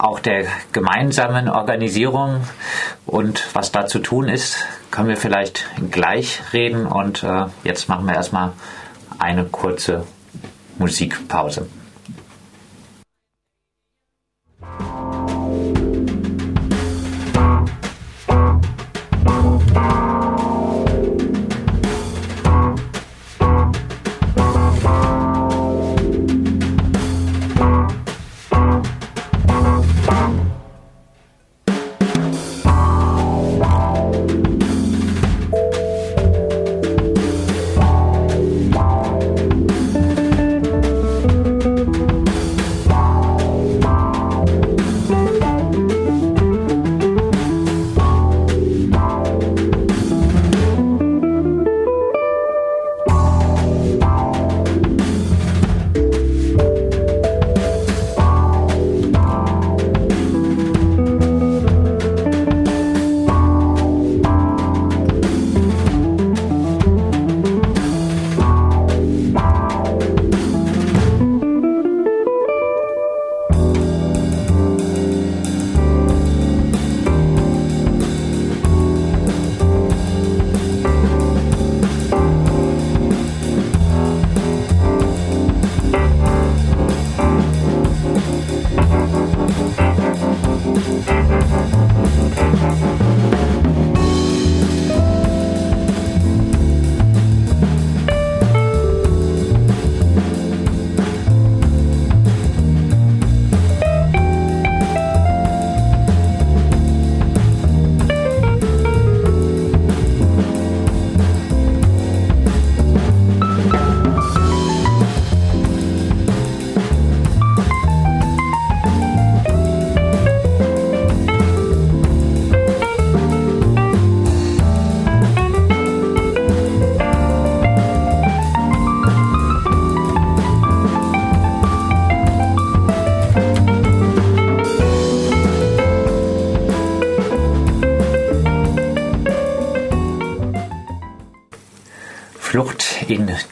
[0.00, 2.40] auch der gemeinsamen Organisierung
[3.06, 4.56] und was da zu tun ist,
[4.90, 6.86] können wir vielleicht gleich reden.
[6.86, 8.52] Und äh, jetzt machen wir erstmal
[9.18, 10.04] eine kurze
[10.78, 11.66] Musikpause.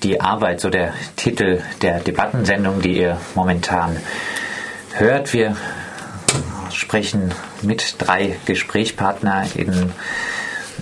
[0.03, 3.96] Die Arbeit, so der Titel der Debattensendung, die ihr momentan
[4.94, 5.32] hört.
[5.32, 5.57] Wir
[6.72, 9.92] sprechen mit drei GesprächspartnerInnen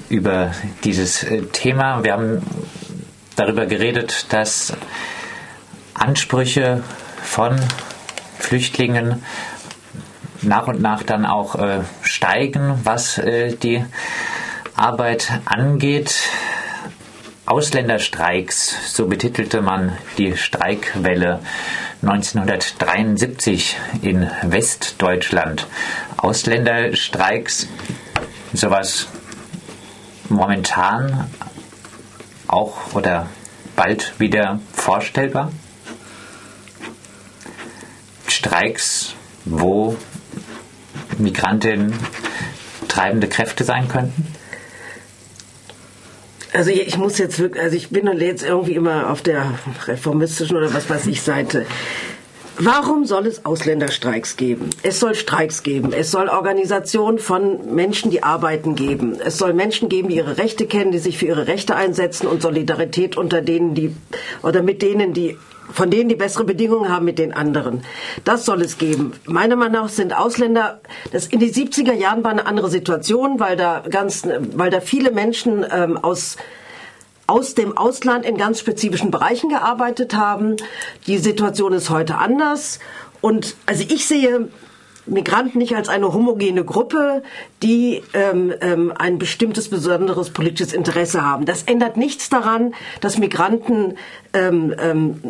[0.09, 0.53] über
[0.85, 2.05] dieses äh, Thema.
[2.05, 2.43] Wir haben
[3.37, 4.73] darüber geredet, dass
[5.95, 6.83] Ansprüche
[7.23, 7.57] von
[8.39, 9.25] Flüchtlingen
[10.43, 13.85] nach und nach dann auch äh, steigen, was äh, die
[14.77, 16.15] Arbeit angeht.
[17.47, 21.41] Ausländerstreiks, so betitelte man die Streikwelle
[22.01, 25.67] 1973 in Westdeutschland.
[26.17, 27.69] Ausländerstreiks,
[28.55, 29.09] sowas
[30.31, 31.31] momentan
[32.49, 33.29] auch oder
[33.77, 35.53] bald wieder vorstellbar?
[38.29, 39.13] Streiks,
[39.45, 39.95] wo
[41.19, 41.93] Migrantinnen
[42.89, 44.27] treibende Kräfte sein könnten?
[46.57, 50.73] Also ich muss jetzt wirklich, also ich bin jetzt irgendwie immer auf der reformistischen oder
[50.73, 51.67] was weiß ich Seite.
[52.59, 54.71] Warum soll es Ausländerstreiks geben?
[54.83, 55.93] Es soll Streiks geben.
[55.93, 59.19] Es soll Organisationen von Menschen, die arbeiten, geben.
[59.23, 62.41] Es soll Menschen geben, die ihre Rechte kennen, die sich für ihre Rechte einsetzen und
[62.41, 63.95] Solidarität unter denen, die
[64.43, 65.37] oder mit denen, die
[65.73, 67.83] von denen die bessere Bedingungen haben mit den anderen.
[68.25, 69.13] Das soll es geben.
[69.27, 70.81] Meiner Meinung nach sind Ausländer,
[71.13, 75.11] das in die 70er Jahren war eine andere Situation, weil da ganz, weil da viele
[75.11, 76.37] Menschen ähm, aus
[77.29, 80.57] aus dem Ausland in ganz spezifischen Bereichen gearbeitet haben.
[81.09, 82.79] Die Situation ist heute anders.
[83.21, 84.49] Und also ich sehe
[85.07, 87.23] Migranten nicht als eine homogene Gruppe,
[87.63, 91.47] die ähm, ähm, ein bestimmtes besonderes politisches Interesse haben.
[91.47, 93.97] Das ändert nichts daran, dass Migranten
[94.33, 95.21] ähm, ähm,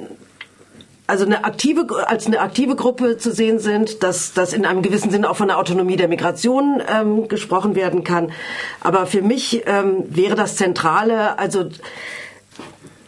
[1.06, 5.10] also eine aktive, als eine aktive Gruppe zu sehen sind, dass das in einem gewissen
[5.10, 8.32] Sinne auch von der Autonomie der Migration ähm, gesprochen werden kann.
[8.80, 11.68] Aber für mich ähm, wäre das Zentrale, also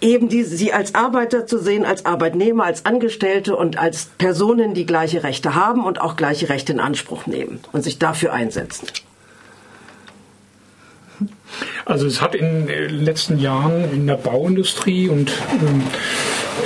[0.01, 4.87] eben die, sie als Arbeiter zu sehen, als Arbeitnehmer, als Angestellte und als Personen, die
[4.87, 8.87] gleiche Rechte haben und auch gleiche Rechte in Anspruch nehmen und sich dafür einsetzen.
[11.85, 15.83] Also es hat in den letzten Jahren in der Bauindustrie und ähm,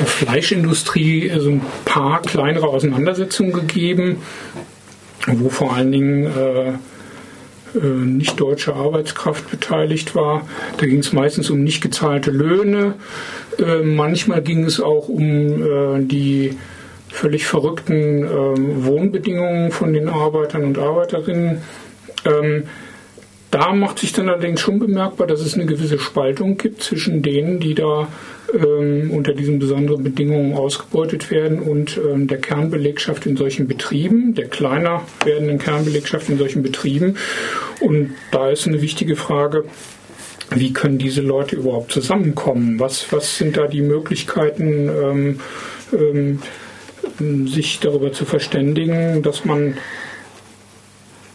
[0.04, 4.18] Fleischindustrie so ein paar kleinere Auseinandersetzungen gegeben,
[5.26, 6.72] wo vor allen Dingen äh,
[7.74, 10.46] äh, nicht deutsche Arbeitskraft beteiligt war.
[10.76, 12.94] Da ging es meistens um nicht gezahlte Löhne.
[13.58, 16.56] Äh, manchmal ging es auch um äh, die
[17.08, 21.58] völlig verrückten ähm, Wohnbedingungen von den Arbeitern und Arbeiterinnen.
[22.24, 22.64] Ähm,
[23.50, 27.60] da macht sich dann allerdings schon bemerkbar, dass es eine gewisse Spaltung gibt zwischen denen,
[27.60, 28.08] die da
[28.52, 35.02] unter diesen besonderen Bedingungen ausgebeutet werden und ähm, der Kernbelegschaft in solchen Betrieben, der kleiner
[35.24, 37.16] werdenden Kernbelegschaft in solchen Betrieben.
[37.80, 39.64] Und da ist eine wichtige Frage,
[40.50, 42.78] wie können diese Leute überhaupt zusammenkommen?
[42.78, 45.40] Was, was sind da die Möglichkeiten, ähm,
[45.92, 49.74] ähm, sich darüber zu verständigen, dass man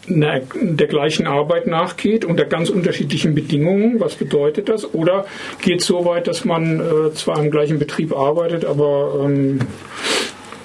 [0.08, 4.00] der gleichen Arbeit nachgeht unter ganz unterschiedlichen Bedingungen.
[4.00, 4.94] Was bedeutet das?
[4.94, 5.26] Oder
[5.62, 9.60] geht es so weit, dass man äh, zwar im gleichen Betrieb arbeitet, aber ähm,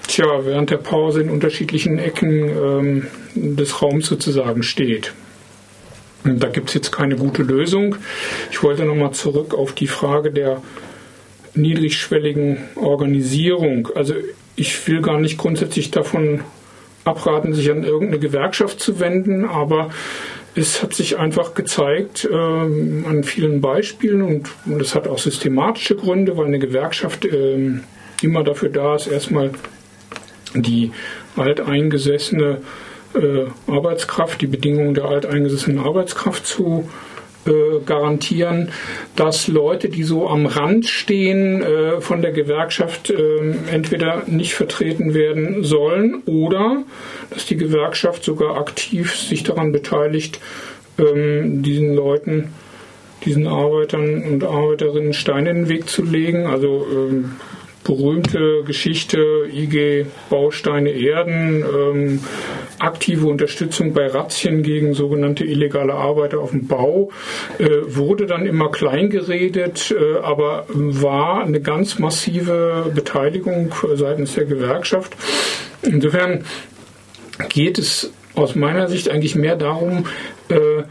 [0.08, 5.14] tja, während der Pause in unterschiedlichen Ecken ähm, des Raums sozusagen steht?
[6.24, 7.98] Und da gibt es jetzt keine gute Lösung.
[8.50, 10.62] Ich wollte nochmal zurück auf die Frage der
[11.54, 13.90] niedrigschwelligen Organisierung.
[13.94, 14.16] Also
[14.56, 16.42] ich will gar nicht grundsätzlich davon
[17.04, 19.90] abraten, sich an irgendeine Gewerkschaft zu wenden, aber
[20.56, 25.96] es hat sich einfach gezeigt ähm, an vielen Beispielen und, und das hat auch systematische
[25.96, 27.84] Gründe, weil eine Gewerkschaft ähm,
[28.22, 29.52] immer dafür da ist, erstmal
[30.54, 30.92] die
[31.36, 32.62] alteingesessene
[33.16, 37.13] äh, Arbeitskraft, die Bedingungen der alteingesessenen Arbeitskraft zu äh,
[37.86, 38.70] garantieren,
[39.16, 43.16] dass Leute, die so am Rand stehen, äh, von der Gewerkschaft äh,
[43.72, 46.84] entweder nicht vertreten werden sollen oder
[47.30, 50.40] dass die Gewerkschaft sogar aktiv sich daran beteiligt,
[50.98, 52.54] ähm, diesen Leuten,
[53.26, 56.46] diesen Arbeitern und Arbeiterinnen Steine in den Weg zu legen.
[56.46, 57.32] Also ähm,
[57.84, 59.20] berühmte Geschichte,
[59.52, 62.20] IG Bausteine Erden, ähm,
[62.84, 67.10] aktive Unterstützung bei Razzien gegen sogenannte illegale Arbeiter auf dem Bau,
[67.58, 75.16] äh, wurde dann immer kleingeredet, äh, aber war eine ganz massive Beteiligung seitens der Gewerkschaft.
[75.82, 76.44] Insofern
[77.50, 80.06] geht es aus meiner Sicht eigentlich mehr darum,
[80.50, 80.84] äh,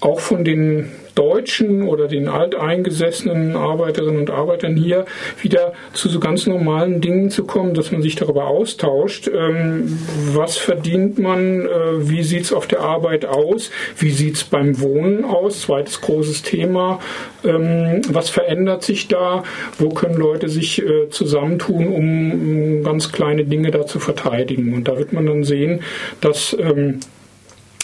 [0.00, 5.04] auch von den Deutschen oder den alteingesessenen Arbeiterinnen und Arbeitern hier
[5.42, 9.28] wieder zu so ganz normalen Dingen zu kommen, dass man sich darüber austauscht.
[9.28, 9.98] Ähm,
[10.32, 11.66] was verdient man?
[11.66, 13.72] Äh, wie sieht es auf der Arbeit aus?
[13.96, 15.62] Wie sieht es beim Wohnen aus?
[15.62, 17.00] Zweites großes Thema.
[17.44, 19.42] Ähm, was verändert sich da?
[19.76, 24.72] Wo können Leute sich äh, zusammentun, um ganz kleine Dinge da zu verteidigen?
[24.72, 25.80] Und da wird man dann sehen,
[26.20, 27.00] dass ähm,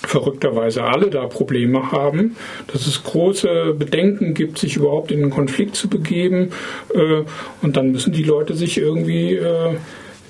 [0.08, 2.36] verrückterweise alle da Probleme haben,
[2.72, 6.50] dass es große Bedenken gibt, sich überhaupt in einen Konflikt zu begeben.
[6.94, 7.22] Äh,
[7.62, 9.76] und dann müssen die Leute sich irgendwie äh,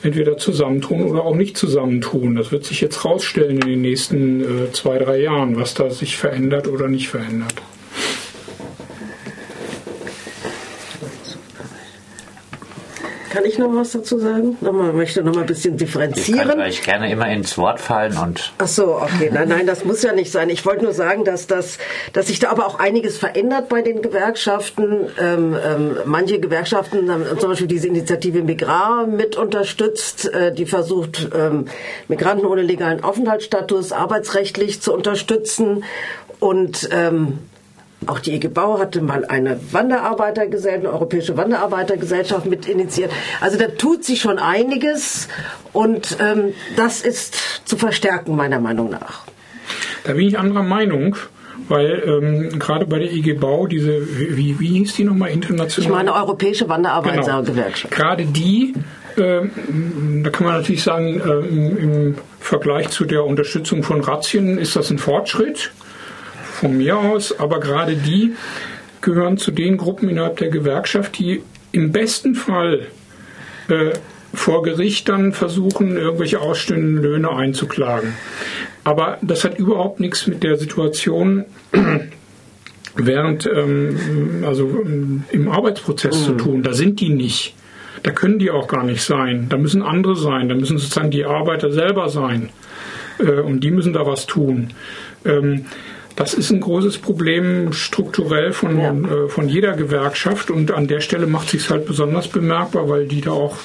[0.03, 2.37] entweder zusammentun oder auch nicht zusammentun.
[2.37, 6.16] Das wird sich jetzt rausstellen in den nächsten äh, zwei, drei Jahren, was da sich
[6.16, 7.55] verändert oder nicht verändert.
[13.35, 14.57] Kann ich noch was dazu sagen?
[14.61, 16.41] Nochmal, möchte noch mal ein bisschen differenzieren.
[16.41, 18.53] Ich kann euch gerne immer ins Wort fallen und.
[18.59, 19.28] Ach so, okay.
[19.32, 20.51] Nein, nein, das muss ja nicht sein.
[20.51, 21.78] Ich wollte nur sagen, dass das,
[22.12, 25.09] dass sich da aber auch einiges verändert bei den Gewerkschaften.
[25.20, 31.28] Ähm, ähm, manche Gewerkschaften haben zum Beispiel diese Initiative Migrar mit unterstützt, äh, die versucht,
[31.35, 31.64] ähm,
[32.07, 35.82] Migranten ohne legalen Aufenthaltsstatus arbeitsrechtlich zu unterstützen.
[36.39, 37.41] Und ähm,
[38.07, 43.11] auch die IG Bau hatte mal eine Wanderarbeitergesellschaft, eine europäische Wanderarbeitergesellschaft mit initiiert.
[43.40, 45.28] Also da tut sich schon einiges
[45.72, 49.24] und ähm, das ist zu verstärken, meiner Meinung nach.
[50.05, 51.16] Da bin ich anderer Meinung.
[51.68, 55.88] Weil ähm, gerade bei der IG Bau, diese, wie, wie hieß die nochmal international?
[55.88, 57.94] Ich meine Europäische Wanderarbeitergewerkschaft.
[57.94, 58.05] Genau.
[58.05, 58.74] Gerade die
[59.16, 59.42] äh,
[60.22, 64.90] da kann man natürlich sagen, äh, im Vergleich zu der Unterstützung von Razzien ist das
[64.90, 65.70] ein Fortschritt
[66.55, 68.34] von mir aus, aber gerade die
[69.00, 71.42] gehören zu den Gruppen innerhalb der Gewerkschaft, die
[71.72, 72.86] im besten Fall
[73.68, 73.90] äh,
[74.32, 78.14] vor Gericht dann versuchen, irgendwelche ausstehenden Löhne einzuklagen.
[78.82, 81.44] Aber das hat überhaupt nichts mit der Situation
[82.96, 86.24] während, ähm, also ähm, im Arbeitsprozess mhm.
[86.24, 86.62] zu tun.
[86.62, 87.55] Da sind die nicht.
[88.02, 89.46] Da können die auch gar nicht sein.
[89.48, 90.48] Da müssen andere sein.
[90.48, 92.50] Da müssen sozusagen die Arbeiter selber sein.
[93.18, 94.70] Äh, und die müssen da was tun.
[95.24, 95.66] Ähm,
[96.17, 98.93] das ist ein großes Problem strukturell von, ja.
[98.93, 103.21] äh, von jeder Gewerkschaft und an der Stelle macht sich halt besonders bemerkbar, weil die
[103.21, 103.57] da auch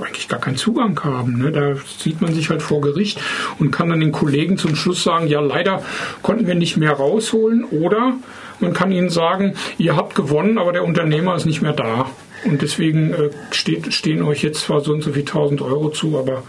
[0.00, 1.38] eigentlich gar keinen Zugang haben.
[1.38, 1.52] Ne?
[1.52, 3.20] Da sieht man sich halt vor Gericht
[3.58, 5.82] und kann dann den Kollegen zum Schluss sagen, ja leider
[6.22, 8.14] konnten wir nicht mehr rausholen oder
[8.60, 12.10] man kann ihnen sagen, ihr habt gewonnen, aber der Unternehmer ist nicht mehr da.
[12.44, 16.18] Und deswegen äh, steht, stehen euch jetzt zwar so und so viel tausend Euro zu,
[16.18, 16.42] aber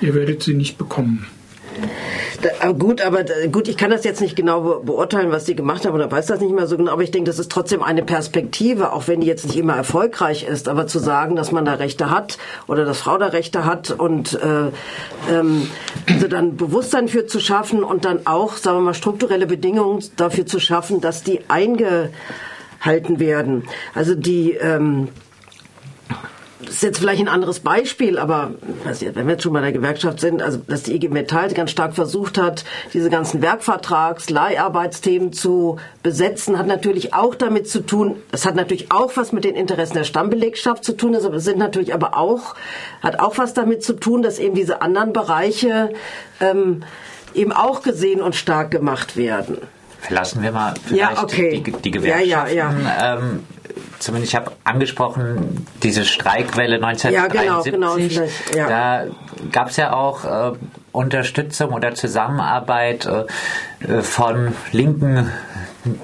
[0.00, 1.26] ihr werdet sie nicht bekommen.
[2.42, 5.94] Da, gut, aber gut, ich kann das jetzt nicht genau beurteilen, was die gemacht haben
[5.94, 8.92] oder weiß das nicht mehr so genau, aber ich denke, das ist trotzdem eine Perspektive,
[8.92, 12.10] auch wenn die jetzt nicht immer erfolgreich ist, aber zu sagen, dass man da Rechte
[12.10, 14.70] hat oder dass Frau da Rechte hat und äh,
[15.32, 15.68] ähm,
[16.06, 20.46] also dann Bewusstsein für zu schaffen und dann auch, sagen wir mal, strukturelle Bedingungen dafür
[20.46, 22.10] zu schaffen, dass die eingehalten
[23.18, 23.64] werden.
[23.94, 25.08] Also die ähm,
[26.60, 28.50] das ist jetzt vielleicht ein anderes Beispiel, aber
[28.84, 31.94] wenn wir jetzt schon bei der Gewerkschaft sind, also dass die IG Metall ganz stark
[31.94, 38.44] versucht hat, diese ganzen Werkvertrags-, Leiharbeitsthemen zu besetzen, hat natürlich auch damit zu tun, das
[38.44, 42.16] hat natürlich auch was mit den Interessen der Stammbelegschaft zu tun, das sind natürlich aber
[42.16, 42.56] auch,
[43.02, 45.90] hat auch was damit zu tun, dass eben diese anderen Bereiche
[46.40, 46.82] ähm,
[47.34, 49.58] eben auch gesehen und stark gemacht werden.
[50.00, 51.62] Verlassen wir mal vielleicht ja, okay.
[51.64, 52.56] die, die Gewerkschaften.
[52.56, 53.18] Ja, ja, ja.
[53.18, 53.44] Ähm,
[53.98, 57.12] zumindest ich habe angesprochen, diese Streikwelle 1973.
[57.12, 58.28] Ja, genau, genau.
[58.54, 58.68] Ja.
[58.68, 59.04] Da
[59.52, 60.56] gab es ja auch äh,
[60.92, 63.24] Unterstützung oder Zusammenarbeit äh,
[63.84, 65.30] äh, von linken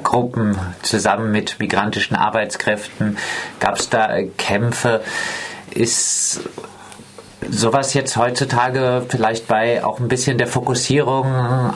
[0.03, 3.19] Gruppen zusammen mit migrantischen Arbeitskräften.
[3.61, 5.03] Gab es da Kämpfe?
[5.71, 6.41] Ist
[7.51, 11.27] sowas jetzt heutzutage vielleicht bei auch ein bisschen der Fokussierung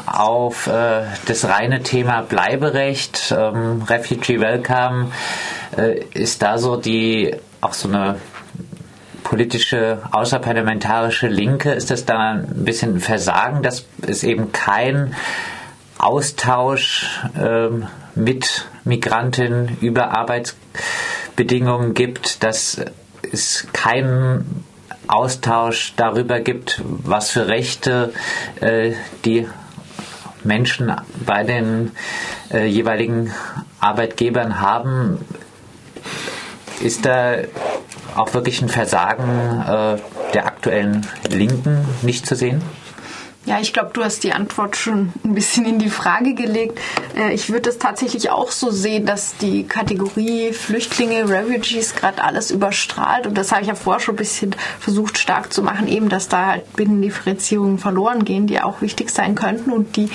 [0.07, 5.13] auf äh, das reine Thema Bleiberecht, ähm, Refugee Welcome,
[5.77, 8.17] äh, ist da so die auch so eine
[9.25, 15.15] politische außerparlamentarische Linke, ist das da ein bisschen Versagen, dass es eben kein
[15.99, 22.81] Austausch ähm, mit Migrantinnen über Arbeitsbedingungen gibt, dass
[23.33, 24.65] es keinen
[25.09, 28.13] Austausch darüber gibt, was für Rechte
[28.61, 28.93] äh,
[29.25, 29.49] die
[30.45, 30.93] Menschen
[31.25, 31.93] bei den
[32.53, 33.33] äh, jeweiligen
[33.81, 35.19] Arbeitgebern haben,
[36.81, 37.37] ist da
[38.17, 39.97] auch wirklich ein Versagen äh,
[40.35, 42.63] der aktuellen Linken nicht zu sehen?
[43.49, 46.79] Ja, ich glaube, du hast die Antwort schon ein bisschen in die Frage gelegt.
[47.17, 52.51] Äh, ich würde es tatsächlich auch so sehen, dass die Kategorie Flüchtlinge, Refugees gerade alles
[52.51, 53.27] überstrahlt.
[53.27, 56.29] Und das habe ich ja vorher schon ein bisschen versucht stark zu machen, eben, dass
[56.29, 60.11] da halt Binnendifferenzierungen verloren gehen, die auch wichtig sein könnten und die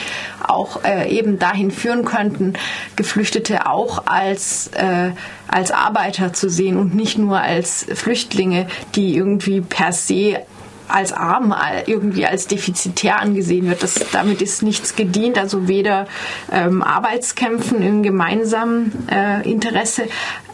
[0.47, 2.53] auch äh, eben dahin führen könnten,
[2.97, 5.09] Geflüchtete auch als, äh,
[5.47, 10.45] als Arbeiter zu sehen und nicht nur als Flüchtlinge, die irgendwie per se
[10.87, 11.53] als arm
[11.85, 13.83] irgendwie als defizitär angesehen wird.
[13.83, 16.07] Das, damit ist nichts gedient, also weder
[16.51, 20.03] ähm, Arbeitskämpfen im gemeinsamen äh, Interesse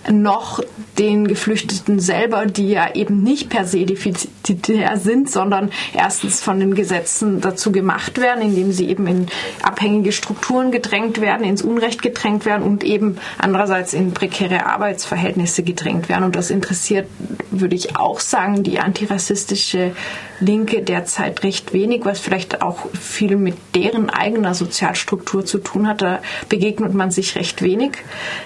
[0.10, 0.62] noch
[0.98, 6.76] den Geflüchteten selber, die ja eben nicht per se defizitär sind, sondern erstens von den
[6.76, 9.28] Gesetzen dazu gemacht werden, indem sie eben in
[9.62, 16.10] abhängige Strukturen gedrängt werden, ins Unrecht gedrängt werden und eben andererseits in prekäre Arbeitsverhältnisse gedrängt
[16.10, 16.24] werden.
[16.24, 17.08] Und das interessiert,
[17.52, 19.92] würde ich auch sagen, die antirassistische
[20.40, 26.02] Linke derzeit recht wenig, was vielleicht auch viel mit deren eigener Sozialstruktur zu tun hat.
[26.02, 27.92] Da begegnet man sich recht wenig,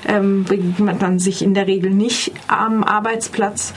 [0.08, 3.74] ähm, begegnet man sich in der Regel nicht am Arbeitsplatz.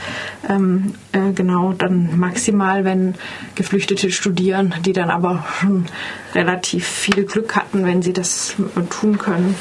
[0.49, 3.15] Ähm, äh, genau, dann maximal, wenn
[3.55, 5.85] Geflüchtete studieren, die dann aber schon
[6.33, 8.55] relativ viel Glück hatten, wenn sie das
[8.89, 9.55] tun können.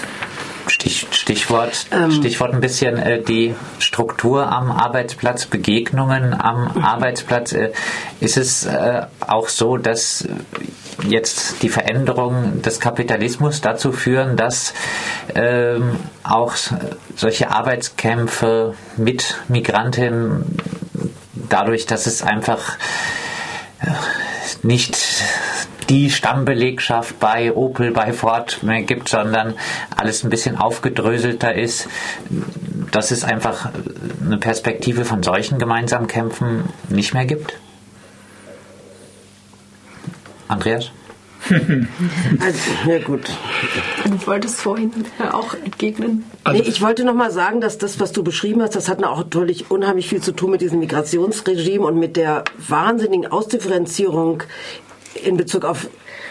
[0.78, 6.84] Stich, Stichwort, ähm, Stichwort ein bisschen äh, die Struktur am Arbeitsplatz, Begegnungen am mhm.
[6.84, 7.52] Arbeitsplatz.
[7.52, 7.72] Äh,
[8.20, 10.28] ist es äh, auch so, dass
[11.02, 14.74] jetzt die Veränderungen des Kapitalismus dazu führen, dass
[15.34, 16.54] ähm, auch
[17.14, 20.58] solche Arbeitskämpfe mit Migrantinnen
[21.48, 22.76] dadurch, dass es einfach
[23.80, 23.86] äh,
[24.62, 24.98] nicht
[25.88, 29.54] die Stammbelegschaft bei Opel, bei Ford mehr gibt, sondern
[29.96, 31.88] alles ein bisschen aufgedröselter ist,
[32.90, 33.70] dass es einfach
[34.24, 37.58] eine Perspektive von solchen gemeinsamen Kämpfen nicht mehr gibt?
[40.48, 40.90] Andreas?
[42.40, 43.20] also, ja gut.
[44.04, 44.92] Du wolltest vorhin
[45.30, 46.24] auch entgegnen.
[46.42, 49.02] Also, nee, ich wollte noch mal sagen, dass das, was du beschrieben hast, das hat
[49.04, 54.42] auch natürlich unheimlich viel zu tun mit diesem Migrationsregime und mit der wahnsinnigen Ausdifferenzierung
[55.24, 55.88] in Bezug auf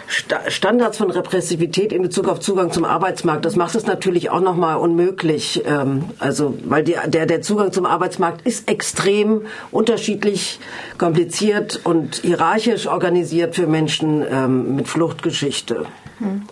[0.07, 3.43] Standards von Repressivität in Bezug auf Zugang zum Arbeitsmarkt.
[3.45, 5.63] Das macht es natürlich auch nochmal unmöglich.
[5.65, 10.59] Ähm, also, weil die, der, der Zugang zum Arbeitsmarkt ist extrem unterschiedlich,
[10.97, 15.85] kompliziert und hierarchisch organisiert für Menschen ähm, mit Fluchtgeschichte.
[16.19, 16.43] Hm.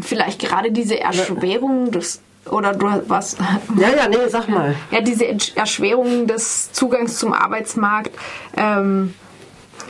[0.00, 3.36] Vielleicht gerade diese Erschwerung des oder du was?
[3.78, 4.74] Ja, ja, nee, sag mal.
[4.90, 8.10] Ja, diese Erschwerung des Zugangs zum Arbeitsmarkt.
[8.56, 9.14] Ähm,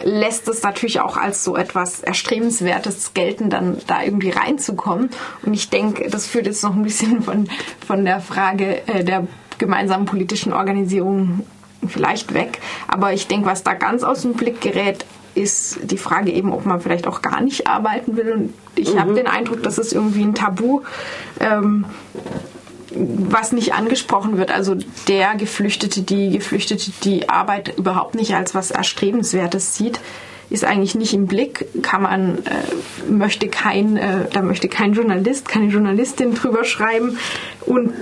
[0.05, 5.11] lässt es natürlich auch als so etwas Erstrebenswertes gelten, dann da irgendwie reinzukommen.
[5.45, 7.49] Und ich denke, das führt jetzt noch ein bisschen von,
[7.87, 9.27] von der Frage äh, der
[9.59, 11.47] gemeinsamen politischen Organisierung
[11.87, 12.61] vielleicht weg.
[12.87, 16.67] Aber ich denke, was da ganz aus dem Blick gerät, ist die Frage eben, ob
[16.67, 18.33] man vielleicht auch gar nicht arbeiten will.
[18.33, 19.01] Und ich mhm.
[19.01, 20.83] habe den Eindruck, das ist irgendwie ein Tabu.
[21.39, 21.85] Ähm,
[22.91, 24.51] was nicht angesprochen wird.
[24.51, 24.77] Also
[25.09, 30.01] der Geflüchtete, die Geflüchtete, die Arbeit überhaupt nicht als was Erstrebenswertes sieht,
[30.51, 35.47] ist eigentlich nicht im Blick, kann man, äh, möchte kein, äh, da möchte kein Journalist,
[35.49, 37.19] keine Journalistin drüber schreiben.
[37.67, 37.93] Und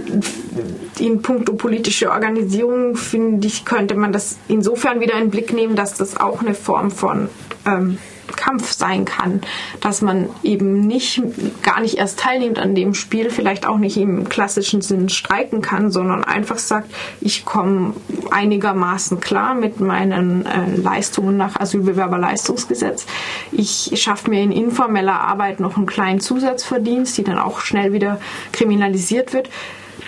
[1.00, 5.74] in puncto politische Organisierung, finde ich, könnte man das insofern wieder in den Blick nehmen,
[5.74, 7.28] dass das auch eine Form von
[7.66, 7.98] ähm,
[8.34, 9.40] Kampf sein kann,
[9.80, 11.22] dass man eben nicht
[11.62, 15.90] gar nicht erst teilnimmt an dem Spiel, vielleicht auch nicht im klassischen Sinn streiken kann,
[15.90, 17.94] sondern einfach sagt, ich komme
[18.30, 23.06] einigermaßen klar mit meinen äh, Leistungen nach Asylbewerberleistungsgesetz.
[23.52, 28.20] Ich schaffe mir in informeller Arbeit noch einen kleinen Zusatzverdienst, die dann auch schnell wieder
[28.52, 29.48] kriminalisiert wird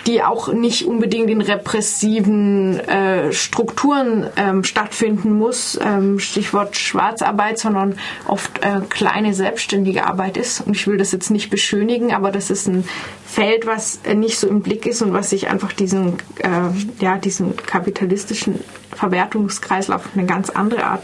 [0.09, 7.95] die auch nicht unbedingt in repressiven äh, Strukturen ähm, stattfinden muss, ähm, Stichwort Schwarzarbeit, sondern
[8.27, 10.61] oft äh, kleine selbstständige Arbeit ist.
[10.61, 12.85] Und ich will das jetzt nicht beschönigen, aber das ist ein
[13.23, 17.17] Feld, was äh, nicht so im Blick ist und was sich einfach diesen, äh, ja,
[17.19, 21.03] diesen kapitalistischen Verwertungskreislauf auf eine ganz andere Art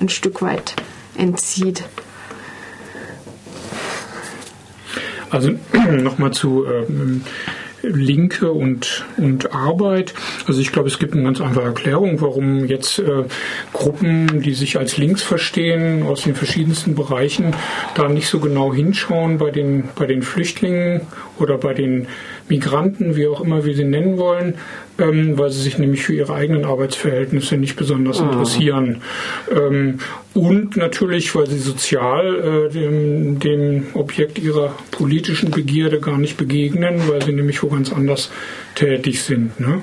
[0.00, 0.76] ein Stück weit
[1.16, 1.82] entzieht.
[5.30, 5.50] Also
[5.90, 7.22] nochmal zu ähm,
[7.88, 10.14] Linke und, und Arbeit.
[10.46, 13.24] Also ich glaube, es gibt eine ganz einfache Erklärung, warum jetzt äh,
[13.72, 17.54] Gruppen, die sich als links verstehen, aus den verschiedensten Bereichen,
[17.94, 21.02] da nicht so genau hinschauen bei den, bei den Flüchtlingen
[21.38, 22.06] oder bei den
[22.48, 24.54] Migranten, wie auch immer wir sie nennen wollen,
[24.98, 28.24] ähm, weil sie sich nämlich für ihre eigenen Arbeitsverhältnisse nicht besonders ah.
[28.24, 29.02] interessieren.
[29.50, 29.98] Ähm,
[30.34, 37.02] und natürlich, weil sie sozial äh, dem, dem Objekt ihrer politischen Begierde gar nicht begegnen,
[37.08, 38.30] weil sie nämlich wo ganz anders
[38.74, 39.58] tätig sind.
[39.58, 39.82] Ne?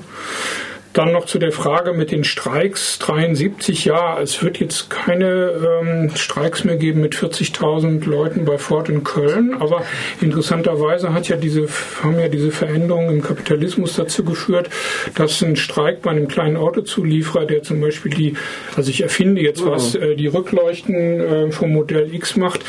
[0.92, 3.86] Dann noch zu der Frage mit den Streiks 73.
[3.86, 9.02] Ja, es wird jetzt keine ähm, Streiks mehr geben mit 40.000 Leuten bei Ford in
[9.02, 9.54] Köln.
[9.58, 9.84] Aber
[10.20, 11.66] interessanterweise hat ja diese,
[12.02, 14.68] haben ja diese Veränderungen im Kapitalismus dazu geführt,
[15.14, 18.34] dass ein Streik bei einem kleinen Autozulieferer, der zum Beispiel die,
[18.76, 22.64] also ich erfinde jetzt was, äh, die Rückleuchten äh, vom Modell X macht,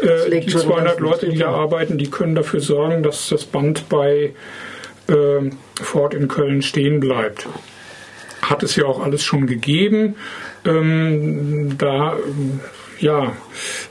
[0.00, 4.32] äh, die 200 Leute, die da arbeiten, die können dafür sorgen, dass das Band bei
[5.08, 5.50] äh,
[5.82, 7.46] Ford in Köln stehen bleibt.
[8.42, 10.16] Hat es ja auch alles schon gegeben.
[10.64, 12.16] Ähm, da,
[12.98, 13.32] ja,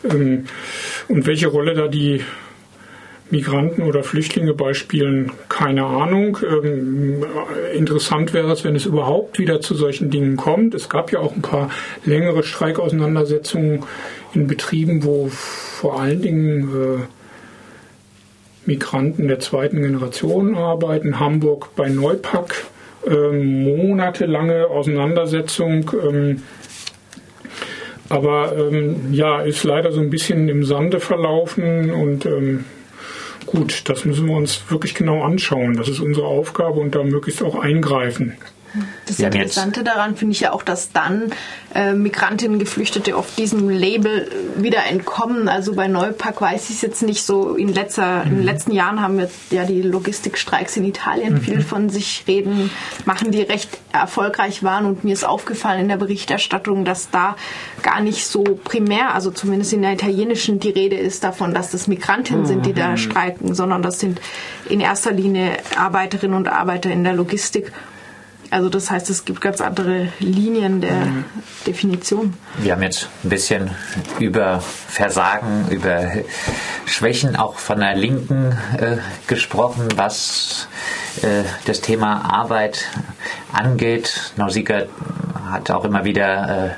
[0.09, 0.45] ähm,
[1.07, 2.23] und welche Rolle da die
[3.33, 6.37] Migranten oder Flüchtlinge beispielen, keine Ahnung.
[6.47, 7.25] Ähm,
[7.73, 10.75] interessant wäre es, wenn es überhaupt wieder zu solchen Dingen kommt.
[10.75, 11.71] Es gab ja auch ein paar
[12.05, 13.83] längere Streikauseinandersetzungen
[14.35, 17.22] in Betrieben, wo vor allen Dingen äh,
[18.65, 21.19] Migranten der zweiten Generation arbeiten.
[21.19, 22.65] Hamburg bei Neupack,
[23.07, 25.91] ähm, monatelange Auseinandersetzung.
[26.01, 26.43] Ähm,
[28.09, 32.65] aber ähm, ja, ist leider so ein bisschen im Sande verlaufen und ähm,
[33.45, 35.75] gut, das müssen wir uns wirklich genau anschauen.
[35.77, 38.35] Das ist unsere Aufgabe und da möglichst auch eingreifen.
[39.05, 41.31] Das Interessante daran finde ich ja auch, dass dann
[41.75, 45.47] äh, Migrantinnen, Geflüchtete oft diesem Label wieder entkommen.
[45.47, 47.55] Also bei Neupack weiß ich es jetzt nicht so.
[47.55, 48.31] In, letzter, mhm.
[48.31, 51.41] in den letzten Jahren haben wir ja die Logistikstreiks in Italien mhm.
[51.41, 52.71] viel von sich reden,
[53.05, 54.85] machen, die recht erfolgreich waren.
[54.85, 57.35] Und mir ist aufgefallen in der Berichterstattung, dass da
[57.83, 61.87] gar nicht so primär, also zumindest in der italienischen, die Rede ist davon, dass das
[61.87, 62.47] Migrantinnen mhm.
[62.47, 62.97] sind, die da mhm.
[62.97, 64.19] streiken, sondern das sind
[64.67, 67.71] in erster Linie Arbeiterinnen und Arbeiter in der Logistik.
[68.53, 71.25] Also das heißt, es gibt ganz andere Linien der mhm.
[71.65, 72.35] Definition.
[72.59, 73.71] Wir haben jetzt ein bisschen
[74.19, 76.11] über Versagen, über
[76.85, 80.67] Schwächen auch von der Linken äh, gesprochen, was
[81.23, 82.85] äh, das Thema Arbeit
[83.51, 84.33] angeht.
[84.35, 84.83] Nausicaa
[85.49, 86.69] hat auch immer wieder äh,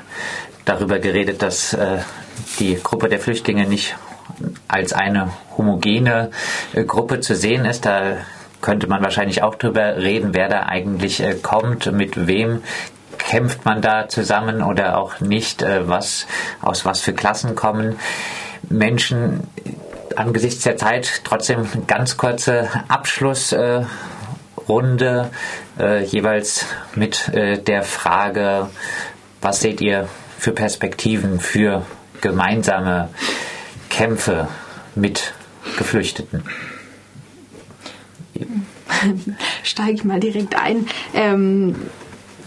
[0.64, 1.98] darüber geredet, dass äh,
[2.58, 3.96] die Gruppe der Flüchtlinge nicht
[4.66, 6.30] als eine homogene
[6.72, 7.84] äh, Gruppe zu sehen ist.
[7.84, 8.16] Da
[8.60, 12.62] könnte man wahrscheinlich auch drüber reden, wer da eigentlich äh, kommt, mit wem
[13.18, 16.26] kämpft man da zusammen oder auch nicht, äh, was,
[16.62, 17.98] aus was für Klassen kommen
[18.68, 19.46] Menschen.
[20.16, 23.90] Angesichts der Zeit trotzdem ganz kurze Abschlussrunde,
[25.78, 28.70] äh, jeweils mit äh, der Frage,
[29.42, 31.82] was seht ihr für Perspektiven für
[32.22, 33.10] gemeinsame
[33.90, 34.48] Kämpfe
[34.94, 35.34] mit
[35.76, 36.44] Geflüchteten?
[39.62, 40.86] steige ich mal direkt ein.
[41.14, 41.74] Ähm,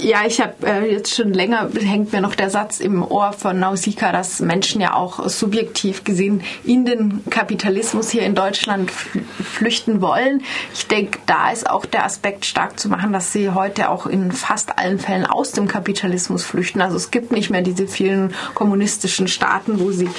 [0.01, 3.59] ja, ich habe äh, jetzt schon länger, hängt mir noch der Satz im Ohr von
[3.59, 10.43] Nausicaa, dass Menschen ja auch subjektiv gesehen in den Kapitalismus hier in Deutschland flüchten wollen.
[10.73, 14.31] Ich denke, da ist auch der Aspekt stark zu machen, dass sie heute auch in
[14.31, 16.81] fast allen Fällen aus dem Kapitalismus flüchten.
[16.81, 20.09] Also es gibt nicht mehr diese vielen kommunistischen Staaten, wo sie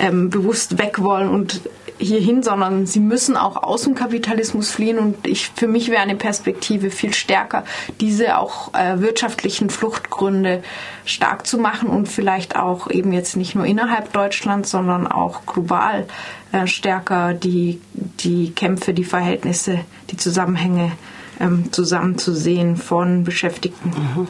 [0.00, 1.60] ähm, bewusst weg wollen und
[1.98, 4.98] hierhin, sondern sie müssen auch aus dem Kapitalismus fliehen.
[4.98, 7.64] Und ich, für mich wäre eine Perspektive viel stärker,
[8.00, 10.62] diese auch äh, wirtschaftlichen Fluchtgründe
[11.04, 16.06] stark zu machen und vielleicht auch eben jetzt nicht nur innerhalb Deutschlands, sondern auch global
[16.52, 19.80] äh, stärker die, die Kämpfe, die Verhältnisse,
[20.10, 20.92] die Zusammenhänge
[21.40, 23.90] ähm, zusammenzusehen von Beschäftigten.
[23.90, 24.28] Mhm.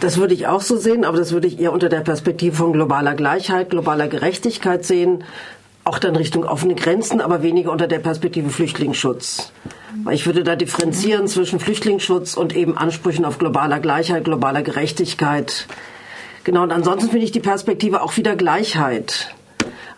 [0.00, 2.72] Das würde ich auch so sehen, aber das würde ich eher unter der Perspektive von
[2.72, 5.24] globaler Gleichheit, globaler Gerechtigkeit sehen
[5.84, 9.52] auch dann Richtung offene Grenzen, aber weniger unter der Perspektive Flüchtlingsschutz.
[10.02, 15.66] Weil ich würde da differenzieren zwischen Flüchtlingsschutz und eben Ansprüchen auf globaler Gleichheit, globaler Gerechtigkeit.
[16.42, 19.34] Genau, und ansonsten finde ich die Perspektive auch wieder Gleichheit.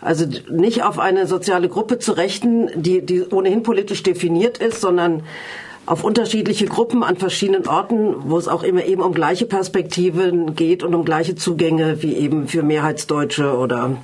[0.01, 5.23] Also nicht auf eine soziale Gruppe zu rechten, die, die ohnehin politisch definiert ist, sondern
[5.85, 10.83] auf unterschiedliche Gruppen an verschiedenen Orten, wo es auch immer eben um gleiche Perspektiven geht
[10.83, 13.97] und um gleiche Zugänge wie eben für Mehrheitsdeutsche oder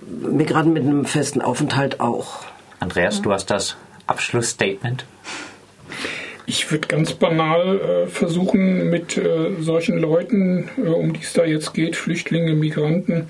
[0.00, 2.40] Migranten mit einem festen Aufenthalt auch.
[2.80, 3.76] Andreas, du hast das
[4.06, 5.04] Abschlussstatement.
[6.46, 11.44] Ich würde ganz banal äh, versuchen, mit äh, solchen Leuten, äh, um die es da
[11.44, 13.28] jetzt geht, Flüchtlinge, Migranten,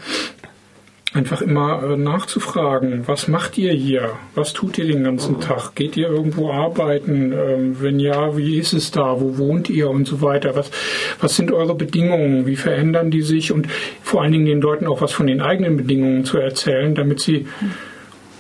[1.12, 4.12] einfach immer äh, nachzufragen, was macht ihr hier?
[4.34, 5.74] Was tut ihr den ganzen Tag?
[5.74, 7.32] Geht ihr irgendwo arbeiten?
[7.32, 9.20] Ähm, wenn ja, wie ist es da?
[9.20, 10.56] Wo wohnt ihr und so weiter?
[10.56, 10.70] Was,
[11.20, 12.46] was sind eure Bedingungen?
[12.46, 13.52] Wie verändern die sich?
[13.52, 13.68] Und
[14.02, 17.46] vor allen Dingen den Leuten auch was von den eigenen Bedingungen zu erzählen, damit sie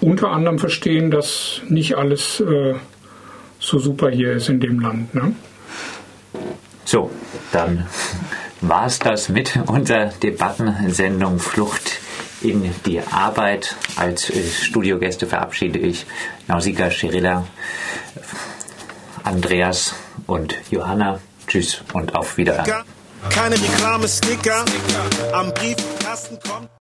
[0.00, 2.74] unter anderem verstehen, dass nicht alles äh,
[3.58, 5.14] so super hier ist in dem Land.
[5.14, 5.34] Ne?
[6.84, 7.10] So,
[7.52, 7.86] dann
[8.62, 12.00] war es das mit unserer Debattensendung Flucht
[12.44, 13.76] in die Arbeit.
[13.96, 16.06] Als äh, Studiogäste verabschiede ich
[16.48, 17.46] Nausicaa Schirilla,
[19.24, 19.94] Andreas
[20.26, 21.20] und Johanna.
[21.46, 22.84] Tschüss und auf Wiederhören.
[23.30, 24.64] Keine Reklame, Sticker,
[25.32, 26.68] am Briefkasten kommt.